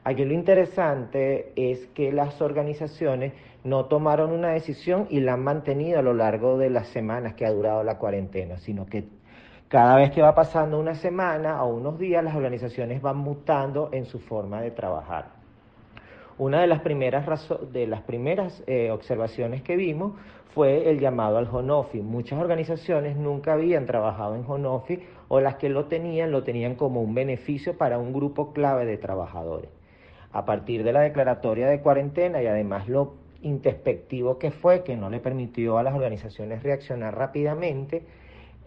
[0.04, 3.34] Aquí lo interesante es que las organizaciones
[3.64, 7.46] no tomaron una decisión y la han mantenido a lo largo de las semanas que
[7.46, 9.08] ha durado la cuarentena, sino que
[9.70, 14.06] cada vez que va pasando una semana o unos días, las organizaciones van mutando en
[14.06, 15.28] su forma de trabajar.
[16.40, 17.26] Una de las primeras,
[17.72, 20.14] de las primeras eh, observaciones que vimos
[20.54, 22.02] fue el llamado al Honofi.
[22.02, 27.02] Muchas organizaciones nunca habían trabajado en Honofi o las que lo tenían lo tenían como
[27.02, 29.70] un beneficio para un grupo clave de trabajadores.
[30.32, 35.10] A partir de la declaratoria de cuarentena y además lo introspectivo que fue, que no
[35.10, 38.04] le permitió a las organizaciones reaccionar rápidamente,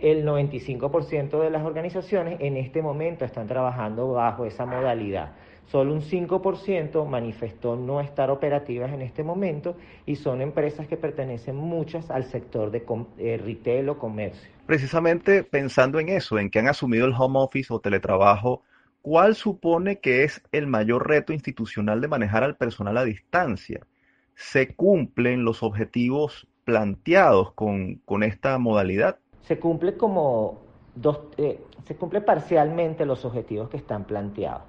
[0.02, 5.32] el 95% de las organizaciones en este momento están trabajando bajo esa modalidad.
[5.66, 11.54] Solo un 5% manifestó no estar operativas en este momento y son empresas que pertenecen
[11.54, 12.84] muchas al sector de
[13.18, 14.50] eh, retail o comercio.
[14.66, 18.62] Precisamente pensando en eso, en que han asumido el home office o teletrabajo,
[19.02, 23.86] ¿cuál supone que es el mayor reto institucional de manejar al personal a distancia?
[24.34, 29.18] ¿Se cumplen los objetivos planteados con, con esta modalidad?
[29.42, 30.58] Se cumple como
[30.94, 34.62] dos, eh, se cumple parcialmente los objetivos que están planteados.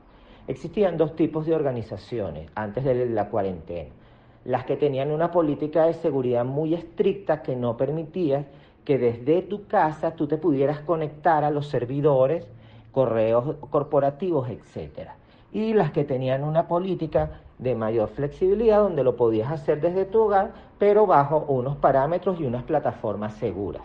[0.47, 3.89] Existían dos tipos de organizaciones antes de la cuarentena.
[4.45, 8.45] Las que tenían una política de seguridad muy estricta que no permitía
[8.83, 12.45] que desde tu casa tú te pudieras conectar a los servidores,
[12.91, 15.11] correos corporativos, etc.
[15.53, 20.23] Y las que tenían una política de mayor flexibilidad donde lo podías hacer desde tu
[20.23, 23.83] hogar, pero bajo unos parámetros y unas plataformas seguras.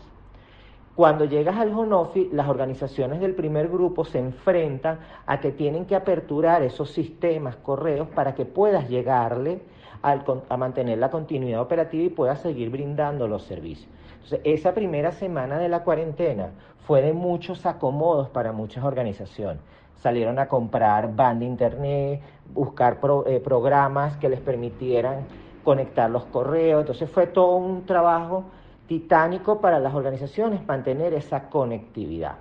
[0.98, 5.94] Cuando llegas al Honofi, las organizaciones del primer grupo se enfrentan a que tienen que
[5.94, 9.60] aperturar esos sistemas, correos, para que puedas llegarle
[10.02, 13.88] a mantener la continuidad operativa y puedas seguir brindando los servicios.
[14.14, 16.50] Entonces, esa primera semana de la cuarentena
[16.84, 19.62] fue de muchos acomodos para muchas organizaciones.
[19.94, 25.28] Salieron a comprar banda internet, buscar eh, programas que les permitieran
[25.62, 26.80] conectar los correos.
[26.80, 28.46] Entonces fue todo un trabajo
[28.88, 32.38] titánico para las organizaciones mantener esa conectividad.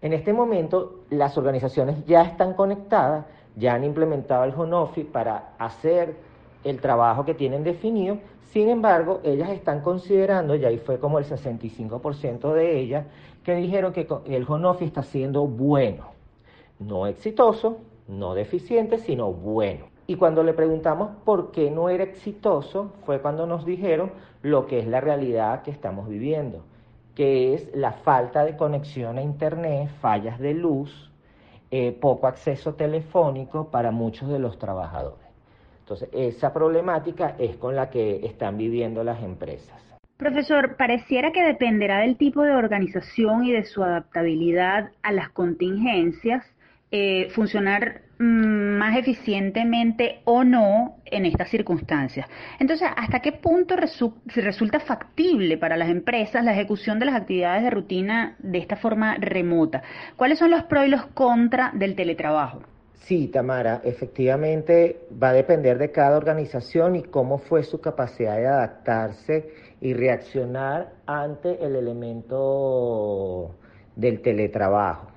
[0.00, 6.16] En este momento las organizaciones ya están conectadas, ya han implementado el home para hacer
[6.64, 8.18] el trabajo que tienen definido,
[8.52, 13.06] sin embargo, ellas están considerando, y ahí fue como el 65% de ellas,
[13.44, 16.06] que dijeron que el home está siendo bueno,
[16.80, 19.89] no exitoso, no deficiente, sino bueno.
[20.10, 24.10] Y cuando le preguntamos por qué no era exitoso, fue cuando nos dijeron
[24.42, 26.64] lo que es la realidad que estamos viviendo,
[27.14, 31.12] que es la falta de conexión a Internet, fallas de luz,
[31.70, 35.28] eh, poco acceso telefónico para muchos de los trabajadores.
[35.78, 39.80] Entonces, esa problemática es con la que están viviendo las empresas.
[40.16, 46.44] Profesor, pareciera que dependerá del tipo de organización y de su adaptabilidad a las contingencias
[46.92, 52.26] eh, funcionar mm, más eficientemente o no en estas circunstancias.
[52.58, 57.70] Entonces, ¿hasta qué punto resulta factible para las empresas la ejecución de las actividades de
[57.70, 59.82] rutina de esta forma remota?
[60.16, 62.62] ¿Cuáles son los pros y los contras del teletrabajo?
[63.10, 68.46] Sí, Tamara, efectivamente va a depender de cada organización y cómo fue su capacidad de
[68.48, 69.48] adaptarse
[69.80, 73.54] y reaccionar ante el elemento
[73.96, 75.08] del teletrabajo.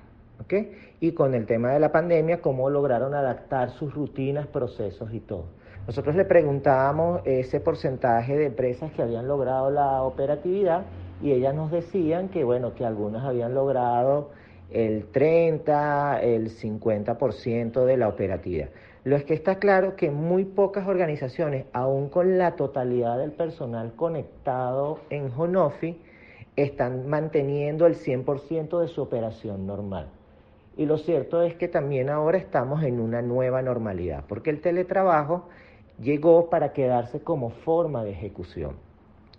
[1.04, 5.44] Y con el tema de la pandemia, cómo lograron adaptar sus rutinas, procesos y todo.
[5.86, 10.86] Nosotros le preguntábamos ese porcentaje de empresas que habían logrado la operatividad
[11.22, 14.30] y ellas nos decían que, bueno, que algunas habían logrado
[14.70, 18.70] el 30, el 50% de la operatividad.
[19.04, 23.92] Lo es que está claro que muy pocas organizaciones, aún con la totalidad del personal
[23.94, 26.00] conectado en Honofi,
[26.56, 30.08] están manteniendo el 100% de su operación normal.
[30.76, 35.48] Y lo cierto es que también ahora estamos en una nueva normalidad, porque el teletrabajo
[36.00, 38.76] llegó para quedarse como forma de ejecución.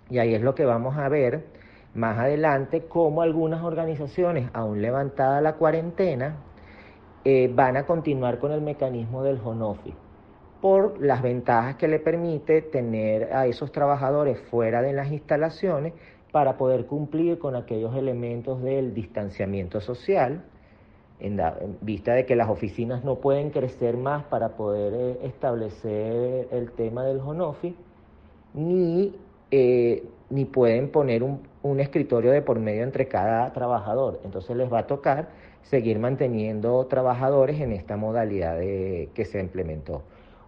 [0.10, 1.46] Y ahí es lo que vamos a ver
[1.94, 6.38] más adelante, cómo algunas organizaciones, aún levantada la cuarentena,
[7.24, 9.96] eh, van a continuar con el mecanismo del home
[10.62, 15.94] por las ventajas que le permite tener a esos trabajadores fuera de las instalaciones
[16.32, 20.44] para poder cumplir con aquellos elementos del distanciamiento social,
[21.20, 21.40] en,
[21.82, 27.04] vista de que las oficinas no pueden crecer más para poder eh, establecer el tema
[27.06, 27.74] del home
[28.54, 29.16] ni,
[29.52, 34.20] eh, ni pueden poner un, un, escritorio de por medio entre cada trabajador.
[34.24, 35.30] Entonces les va a tocar
[35.64, 40.04] seguir manteniendo trabajadores en esta modalidad que se implementó.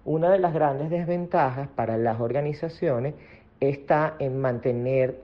[0.05, 3.15] Una de las grandes desventajas para las organizaciones
[3.59, 5.21] está en mantener,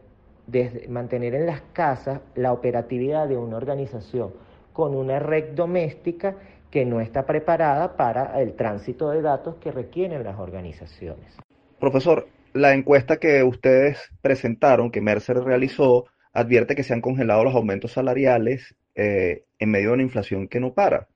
[0.47, 4.31] desde, mantener en las casas la operatividad de una organización
[4.73, 6.35] con una red doméstica
[6.69, 11.37] que no está preparada para el tránsito de datos que requieren las organizaciones.
[11.79, 17.55] Profesor, la encuesta que ustedes presentaron, que Mercer realizó, advierte que se han congelado los
[17.55, 21.07] aumentos salariales eh, en medio de una inflación que no para.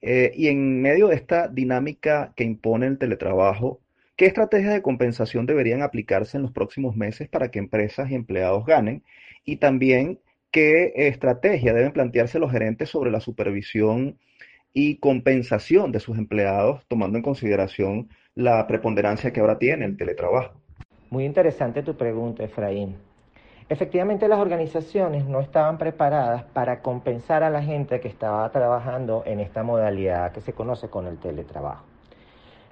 [0.00, 3.80] Eh, y en medio de esta dinámica que impone el teletrabajo,
[4.16, 8.66] ¿qué estrategias de compensación deberían aplicarse en los próximos meses para que empresas y empleados
[8.66, 9.02] ganen?
[9.44, 10.18] Y también
[10.54, 14.20] ¿Qué estrategia deben plantearse los gerentes sobre la supervisión
[14.72, 20.60] y compensación de sus empleados, tomando en consideración la preponderancia que ahora tiene el teletrabajo?
[21.10, 22.94] Muy interesante tu pregunta, Efraín.
[23.68, 29.40] Efectivamente, las organizaciones no estaban preparadas para compensar a la gente que estaba trabajando en
[29.40, 31.84] esta modalidad que se conoce con el teletrabajo.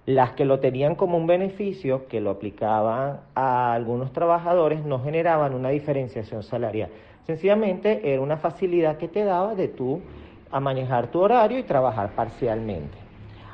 [0.06, 5.54] Las que lo tenían como un beneficio, que lo aplicaban a algunos trabajadores, no generaban
[5.54, 6.90] una diferenciación salarial.
[7.26, 10.00] Sencillamente era una facilidad que te daba de tú
[10.50, 12.98] a manejar tu horario y trabajar parcialmente.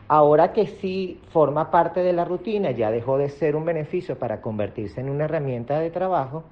[0.08, 4.40] Ahora que sí forma parte de la rutina, ya dejó de ser un beneficio para
[4.40, 6.44] convertirse en una herramienta de trabajo,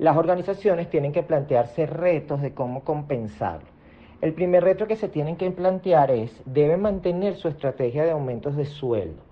[0.00, 3.68] las organizaciones tienen que plantearse retos de cómo compensarlo.
[4.20, 8.56] El primer reto que se tienen que plantear es, deben mantener su estrategia de aumentos
[8.56, 9.22] de sueldo,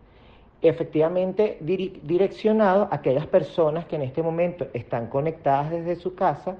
[0.62, 6.56] efectivamente direccionado a aquellas personas que en este momento están conectadas desde su casa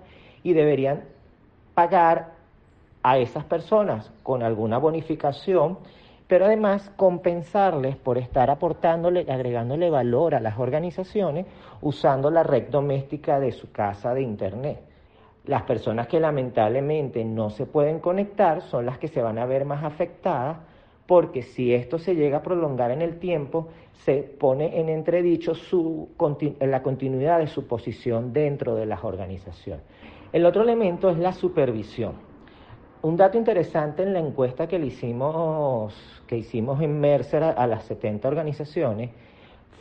[0.46, 1.02] y deberían
[1.74, 2.34] pagar
[3.02, 5.78] a esas personas con alguna bonificación
[6.28, 11.46] pero además compensarles por estar aportándole, agregándole valor a las organizaciones
[11.82, 14.80] usando la red doméstica de su casa de Internet.
[15.44, 19.64] Las personas que lamentablemente no se pueden conectar son las que se van a ver
[19.64, 20.58] más afectadas
[21.06, 26.08] porque si esto se llega a prolongar en el tiempo, se pone en entredicho su,
[26.60, 29.84] la continuidad de su posición dentro de las organizaciones.
[30.32, 32.14] El otro elemento es la supervisión.
[33.02, 35.94] Un dato interesante en la encuesta que, le hicimos,
[36.26, 39.10] que hicimos en Mercer a, a las 70 organizaciones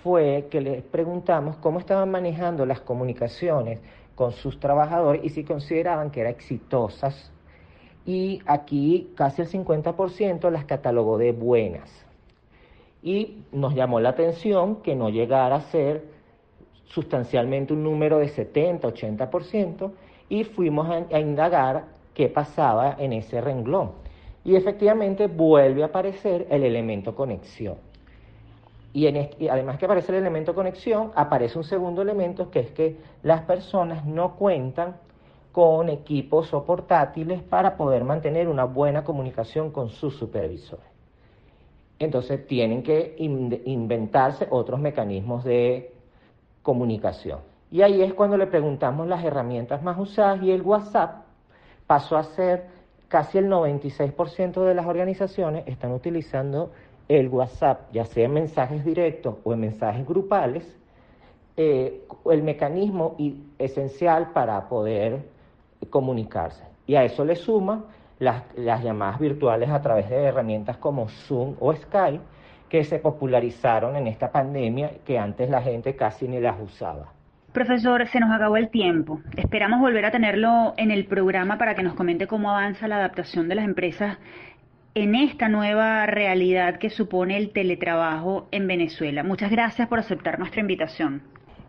[0.04, 3.80] fue que les preguntamos cómo estaban manejando las comunicaciones
[4.14, 7.32] con sus trabajadores y si consideraban que eran exitosas.
[8.06, 11.90] Y aquí casi el 50% las catalogó de buenas.
[13.02, 16.06] Y nos llamó la atención que no llegara a ser
[16.86, 19.92] sustancialmente un número de 70, 80%,
[20.30, 23.92] y fuimos a, indagar qué pasaba en ese renglón.
[24.44, 27.76] Y efectivamente vuelve a aparecer el elemento conexión.
[28.94, 32.98] Y, en además que aparece el elemento conexión, aparece un segundo elemento que es que
[33.24, 34.96] las personas no cuentan
[35.52, 40.86] con equipos o portátiles para poder mantener una buena comunicación con sus supervisores.
[41.98, 45.94] Entonces tienen que inventarse otros mecanismos de
[46.62, 47.40] comunicación.
[47.72, 51.26] Y ahí es cuando le preguntamos las herramientas más usadas y el WhatsApp
[51.88, 52.68] pasó a ser
[53.08, 56.72] casi el 96% de las organizaciones están utilizando
[57.08, 60.78] el WhatsApp, ya sea en mensajes directos o en mensajes grupales,
[61.58, 63.16] eh, el mecanismo
[63.60, 65.30] esencial para poder
[65.90, 66.64] comunicarse.
[66.88, 67.86] Y a eso le suma
[68.20, 72.22] las, las llamadas virtuales a través de herramientas como Zoom o Skype,
[72.70, 77.15] que se popularizaron en esta pandemia que antes la gente casi ni las usaba.
[77.56, 79.22] Profesor, se nos acabó el tiempo.
[79.38, 83.48] Esperamos volver a tenerlo en el programa para que nos comente cómo avanza la adaptación
[83.48, 84.18] de las empresas
[84.94, 89.24] en esta nueva realidad que supone el teletrabajo en Venezuela.
[89.24, 91.22] Muchas gracias por aceptar nuestra invitación.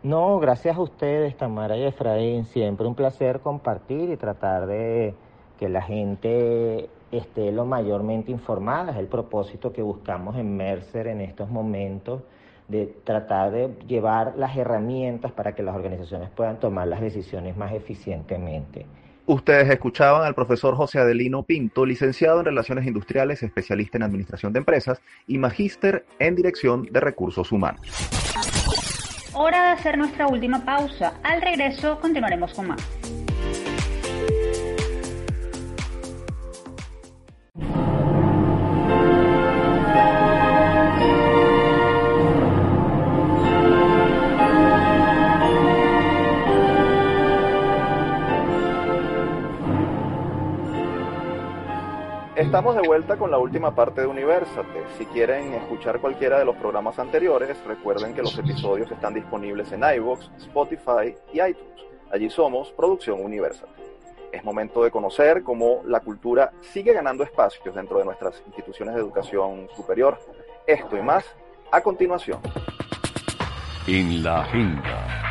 [0.03, 2.43] No, gracias a ustedes, Tamara y Efraín.
[2.43, 5.15] Siempre un placer compartir y tratar de
[5.57, 8.91] que la gente esté lo mayormente informada.
[8.91, 12.23] Es el propósito que buscamos en Mercer en estos momentos
[12.67, 17.73] de tratar de llevar las herramientas para que las organizaciones puedan tomar las decisiones más
[17.73, 18.85] eficientemente.
[19.25, 24.59] Ustedes escuchaban al profesor José Adelino Pinto, licenciado en Relaciones Industriales, especialista en Administración de
[24.59, 27.81] Empresas y magíster en Dirección de Recursos Humanos.
[29.33, 31.13] Hora de hacer nuestra última pausa.
[31.23, 32.81] Al regreso continuaremos con más.
[52.37, 54.83] Estamos de vuelta con la última parte de Universate.
[54.99, 59.81] Si quieren escuchar cualquiera de los programas anteriores, recuerden que los episodios están disponibles en
[59.83, 61.83] iVoox, Spotify y iTunes.
[62.11, 63.71] Allí somos Producción Universate.
[64.31, 69.01] Es momento de conocer cómo la cultura sigue ganando espacios dentro de nuestras instituciones de
[69.01, 70.19] educación superior.
[70.67, 71.25] Esto y más
[71.71, 72.39] a continuación.
[73.87, 75.26] En la agenda.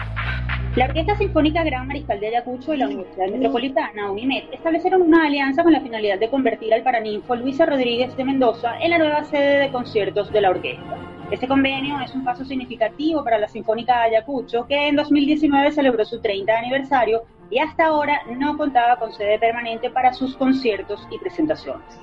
[0.76, 5.62] La Orquesta Sinfónica Gran Mariscal de Ayacucho y la Universidad Metropolitana, UNIMED, establecieron una alianza
[5.62, 9.58] con la finalidad de convertir al paraninfo Luisa Rodríguez de Mendoza en la nueva sede
[9.58, 10.98] de conciertos de la orquesta.
[11.30, 16.04] Este convenio es un paso significativo para la Sinfónica de Ayacucho, que en 2019 celebró
[16.04, 21.16] su 30 aniversario y hasta ahora no contaba con sede permanente para sus conciertos y
[21.16, 21.98] presentaciones.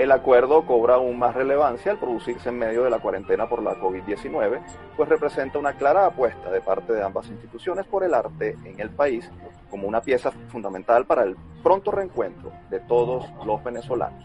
[0.00, 3.74] El acuerdo cobra aún más relevancia al producirse en medio de la cuarentena por la
[3.74, 4.62] COVID-19,
[4.96, 8.88] pues representa una clara apuesta de parte de ambas instituciones por el arte en el
[8.88, 9.30] país
[9.68, 14.24] como una pieza fundamental para el pronto reencuentro de todos los venezolanos.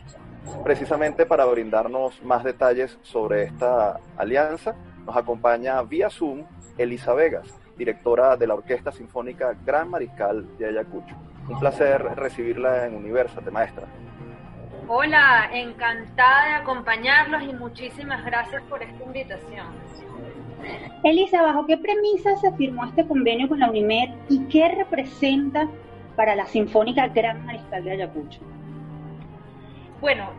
[0.63, 6.45] Precisamente para brindarnos más detalles sobre esta alianza, nos acompaña vía Zoom
[6.77, 11.15] Elisa Vegas, directora de la Orquesta Sinfónica Gran Mariscal de Ayacucho.
[11.49, 13.87] Un placer recibirla en Universate, maestra.
[14.87, 19.65] Hola, encantada de acompañarlos y muchísimas gracias por esta invitación.
[21.03, 25.67] Elisa, ¿bajo qué premisas se firmó este convenio con la UNIMED y qué representa
[26.15, 28.39] para la Sinfónica Gran Mariscal de Ayacucho?
[30.01, 30.29] Bueno,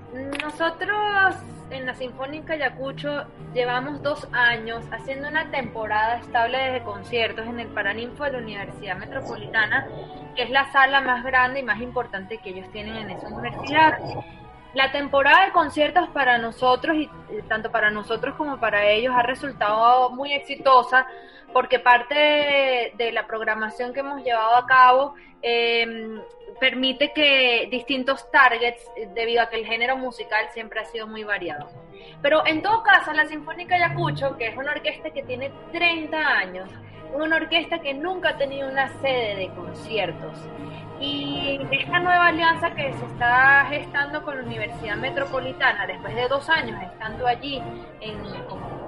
[0.41, 1.35] nosotros
[1.71, 7.69] en la Sinfónica Ayacucho llevamos dos años haciendo una temporada estable de conciertos en el
[7.69, 9.87] Paraninfo de la Universidad Metropolitana,
[10.35, 13.99] que es la sala más grande y más importante que ellos tienen en esa universidad.
[14.77, 19.23] La temporada de conciertos para nosotros, y eh, tanto para nosotros como para ellos, ha
[19.23, 21.07] resultado muy exitosa
[21.55, 26.21] porque parte de, la programación que hemos llevado a cabo em,
[26.61, 31.71] permite que distintos targets, debido a que el género musical siempre ha sido muy variado.
[32.21, 36.69] Pero en todo caso, la Sinfónica Ayacucho, que es una orquesta que tiene 30 años,
[37.15, 40.33] una orquesta que nunca ha tenido una sede de conciertos.
[41.01, 46.49] Y esta nueva alianza que se está gestando con la Universidad Metropolitana, después de dos
[46.49, 47.63] años estando allí
[48.01, 48.17] en,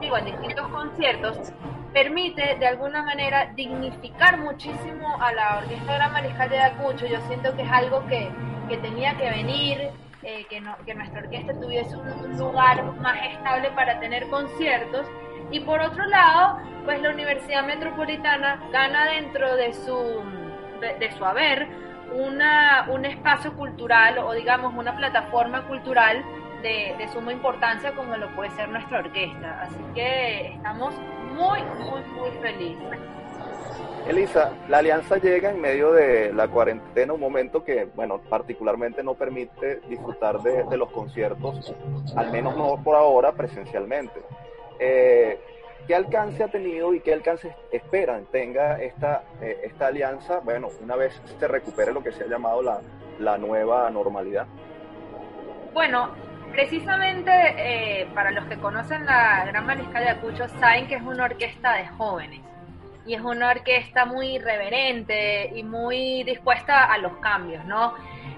[0.01, 1.53] en distintos conciertos,
[1.93, 7.07] permite de alguna manera dignificar muchísimo a la Orquesta Gran Mariscal de Ayacucho.
[7.07, 8.31] Yo siento que es algo que,
[8.81, 9.91] tenía que venir,
[10.23, 15.07] eh, que, que nuestra orquesta tuviese un lugar más estable para tener conciertos.
[15.51, 20.23] Y por otro lado, pues la Universidad Metropolitana gana dentro de su,
[20.81, 21.67] de, su haber
[22.13, 26.25] una, un espacio cultural o digamos una plataforma cultural
[26.63, 29.63] de, de suma importancia como lo puede ser nuestra orquesta.
[29.63, 30.95] Así que estamos
[31.35, 32.99] muy, muy, muy felices.
[34.07, 39.15] Elisa, la alianza llega en medio de la cuarentena, un momento que, bueno, particularmente no
[39.15, 41.75] permite disfrutar de, de los conciertos,
[42.17, 44.21] al menos no por ahora presencialmente.
[44.79, 45.39] Eh,
[45.87, 50.97] ¿Qué alcance ha tenido y qué alcance esperan tenga esta, eh, esta alianza, bueno, una
[50.97, 52.81] vez se recupere lo que se ha llamado la,
[53.19, 54.47] la nueva normalidad?
[55.73, 56.11] Bueno,
[56.53, 61.25] precisamente eh, para los que conocen la Gran Mariscal de Acucho, saben que es una
[61.25, 62.41] orquesta de jóvenes
[63.07, 67.95] y es una orquesta muy reverente y muy dispuesta a los cambios, ¿no?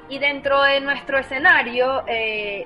[0.08, 2.64] Y dentro de nuestro escenario, eh,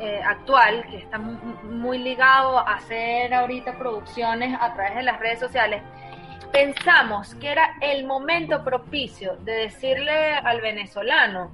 [0.00, 5.38] eh, actual, que está muy ligado a hacer ahorita producciones a través de las redes
[5.38, 5.82] sociales,
[6.52, 11.50] pensamos que era el momento propicio de decirle al venezolano,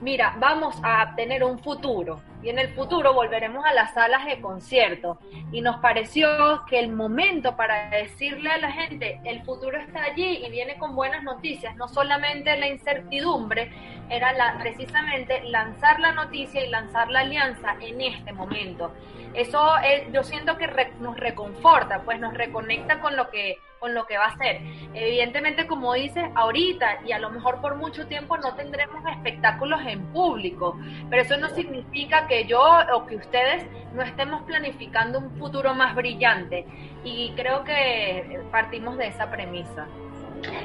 [0.00, 4.40] mira, vamos a tener un futuro y en el futuro volveremos a las salas de
[4.40, 5.18] concierto.
[5.52, 10.44] Y nos pareció que el momento para decirle a la gente, el futuro está allí
[10.44, 13.72] y viene con buenas noticias, no solamente la incertidumbre,
[14.08, 18.92] era la, precisamente lanzar la noticia y lanzar la alianza en este momento.
[19.34, 20.68] Eso eh, yo siento que
[21.00, 24.60] nos reconforta, pues nos reconecta con lo que con lo que va a ser.
[24.94, 30.04] Evidentemente, como dices, ahorita y a lo mejor por mucho tiempo no tendremos espectáculos en
[30.12, 30.78] público,
[31.10, 32.62] pero eso no significa que yo
[32.94, 36.66] o que ustedes no estemos planificando un futuro más brillante
[37.04, 39.86] y creo que partimos de esa premisa.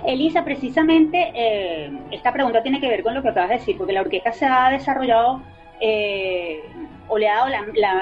[0.05, 3.93] Elisa, precisamente eh, esta pregunta tiene que ver con lo que acabas de decir, porque
[3.93, 5.41] la orquesta se ha desarrollado
[5.80, 6.61] eh,
[7.07, 7.51] o le ha dado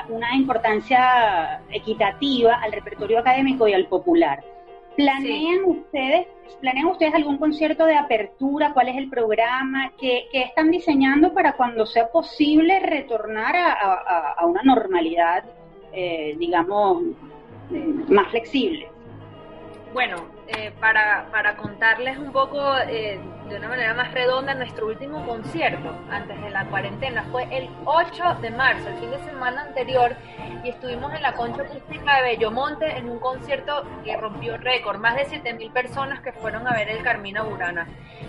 [0.10, 4.44] una importancia equitativa al repertorio académico y al popular.
[4.96, 6.28] ¿Planean ustedes,
[6.60, 8.74] planean ustedes algún concierto de apertura?
[8.74, 9.94] ¿Cuál es el programa?
[10.00, 15.46] ¿Qué, están diseñando para cuando sea posible retornar a, una normalidad,
[15.94, 17.04] eh, digamos,
[17.72, 18.90] eh, más flexible?
[19.94, 20.18] Bueno,
[20.48, 22.76] eh, para, para, contarles un poco
[23.52, 28.38] de una manera más redonda, nuestro último concierto antes de la cuarentena fue el 8
[28.42, 30.16] de marzo, el fin de semana anterior,
[30.64, 35.16] y estuvimos en la concha acústica de Bellomonte en un concierto que rompió récord, más
[35.16, 37.88] de 7000 personas que fueron a ver el Carmina Burana.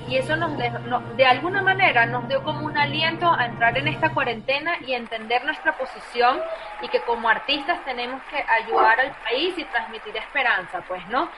[0.09, 4.13] Y eso nos, de alguna manera nos dio como un aliento a entrar en esta
[4.13, 6.41] cuarentena y entender nuestra posición
[6.83, 11.29] y que como artistas tenemos que ayudar al país y transmitir esperanza, pues, ¿no?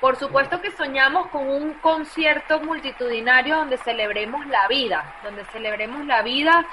[0.00, 6.22] Por supuesto que soñamos con un concierto multitudinario donde celebremos la vida, donde celebremos la
[6.22, 6.66] vida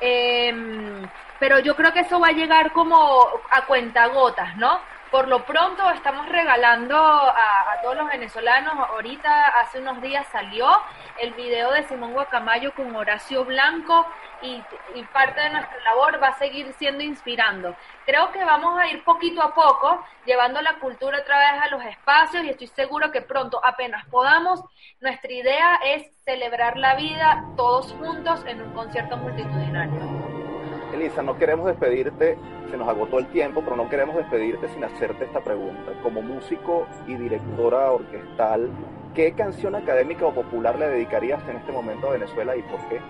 [0.00, 0.52] eh,
[1.38, 4.80] pero yo creo que eso va a llegar como a cuentagotas, ¿no?
[5.14, 10.68] Por lo pronto estamos regalando a, todos los venezolanos, ahorita hace unos días salió
[11.20, 14.08] el video de Simón Guacamayo con Horacio Blanco
[14.42, 14.60] y,
[15.12, 17.76] parte de nuestra labor va a seguir siendo inspirando.
[18.04, 21.84] Creo que vamos a ir poquito a poco llevando la cultura otra vez a los
[21.84, 24.64] espacios y estoy seguro que pronto, apenas podamos,
[24.98, 30.33] nuestra idea es celebrar la vida todos juntos en un concierto multitudinario.
[30.94, 32.38] Elisa, no queremos despedirte,
[32.70, 35.92] se nos agotó el tiempo, pero no queremos despedirte sin hacerte esta pregunta.
[36.02, 38.70] Como músico y directora orquestal,
[39.14, 43.00] ¿qué canción académica o popular le dedicarías en este momento a Venezuela y por qué?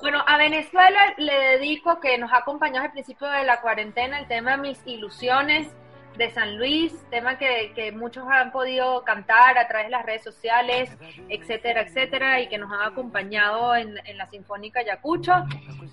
[0.00, 4.28] Bueno, a Venezuela le dedico que nos ha acompañado al principio de la cuarentena el
[4.28, 5.68] tema Mis Ilusiones
[6.18, 10.24] de San Luis, tema que, que, muchos han podido cantar a través de las redes
[10.24, 10.90] sociales,
[11.28, 15.32] etcétera, etcétera, y que nos han acompañado en, la Sinfónica Yacucho.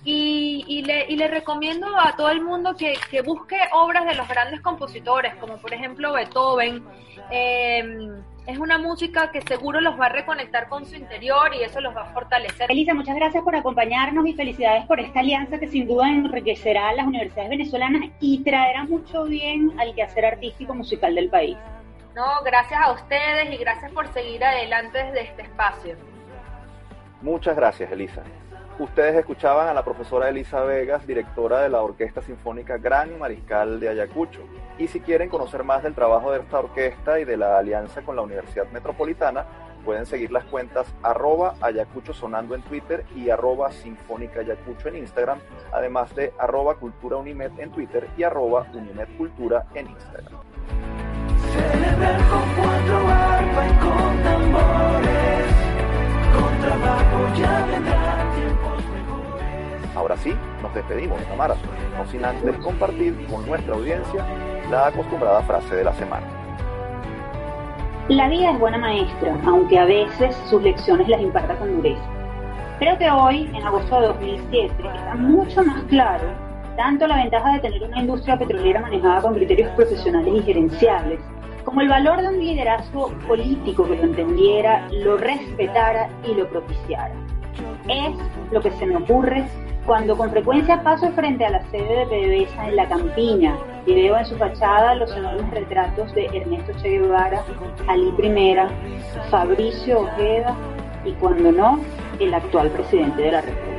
[0.04, 4.14] Y, y, le, y le recomiendo a todo el mundo que, que busque obras de
[4.16, 6.84] los grandes compositores, como por ejemplo Beethoven.
[7.30, 11.80] Eh, es una música que seguro los va a reconectar con su interior y eso
[11.80, 12.70] los va a fortalecer.
[12.70, 16.94] Elisa, muchas gracias por acompañarnos y felicidades por esta alianza que sin duda enriquecerá a
[16.94, 21.56] las universidades venezolanas y traerá mucho bien al quehacer artístico musical del país.
[22.14, 25.96] No, gracias a ustedes y gracias por seguir adelante desde este espacio.
[27.20, 28.22] Muchas gracias, Elisa.
[28.78, 33.88] Ustedes escuchaban a la profesora Elisa Vegas, directora de la Orquesta Sinfónica Gran Mariscal de
[33.88, 34.40] Ayacucho.
[34.78, 38.16] Y si quieren conocer más del trabajo de esta orquesta y de la alianza con
[38.16, 39.46] la Universidad Metropolitana,
[39.82, 45.38] pueden seguir las cuentas arroba Ayacucho Sonando en Twitter y arroba Sinfónica Ayacucho en Instagram,
[45.72, 50.40] además de arroba Cultura Unimed en Twitter y arroba Unimed Cultura en Instagram.
[59.96, 61.54] Ahora sí, nos despedimos, Tamara,
[61.96, 64.26] no sin antes compartir con nuestra audiencia
[64.70, 66.26] la acostumbrada frase de la semana.
[68.08, 72.04] La vida es buena maestra, aunque a veces sus lecciones las imparta con dureza.
[72.78, 77.60] Creo que hoy, en agosto de 2007, está mucho más claro tanto la ventaja de
[77.60, 81.20] tener una industria petrolera manejada con criterios profesionales y gerenciales,
[81.64, 87.14] como el valor de un liderazgo político que lo entendiera, lo respetara y lo propiciara.
[87.88, 88.14] Es
[88.52, 89.46] lo que se me ocurre
[89.86, 93.56] cuando con frecuencia paso frente a la sede de PDVSA en La Campiña
[93.86, 97.42] y veo en su fachada los enormes retratos de Ernesto Che Guevara,
[97.86, 98.68] Ali Primera,
[99.30, 100.56] Fabricio Ojeda
[101.04, 101.80] y, cuando no,
[102.18, 103.76] el actual presidente de la República.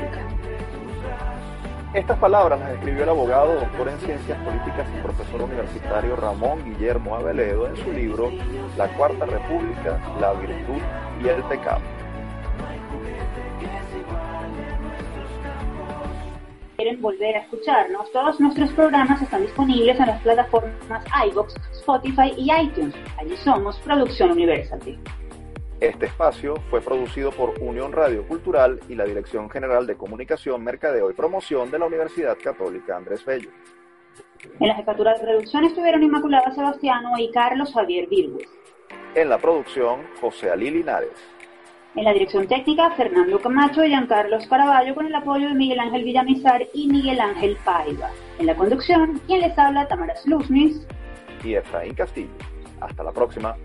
[1.94, 7.16] Estas palabras las escribió el abogado, doctor en ciencias políticas y profesor universitario Ramón Guillermo
[7.16, 8.32] Aveledo en su libro
[8.78, 10.82] La Cuarta República, la virtud
[11.22, 11.97] y el pecado.
[16.78, 22.52] Quieren volver a escucharnos, todos nuestros programas están disponibles en las plataformas iBox, Spotify y
[22.54, 22.96] iTunes.
[23.18, 24.80] Allí somos Producción Universal.
[25.80, 31.10] Este espacio fue producido por Unión Radio Cultural y la Dirección General de Comunicación, Mercadeo
[31.10, 33.50] y Promoción de la Universidad Católica Andrés Bello.
[34.60, 38.50] En la jefatura de producción estuvieron Inmaculada Sebastiano y Carlos Javier Virgües.
[39.16, 41.37] En la producción, José Ali Linares.
[41.98, 46.04] En la dirección técnica, Fernando Camacho y Giancarlos Caraballo con el apoyo de Miguel Ángel
[46.04, 48.12] Villamizar y Miguel Ángel Paiva.
[48.38, 50.86] En la conducción, quien les habla, Tamara Sluznis
[51.44, 52.30] y Efraín Castillo.
[52.82, 53.56] Hasta la próxima.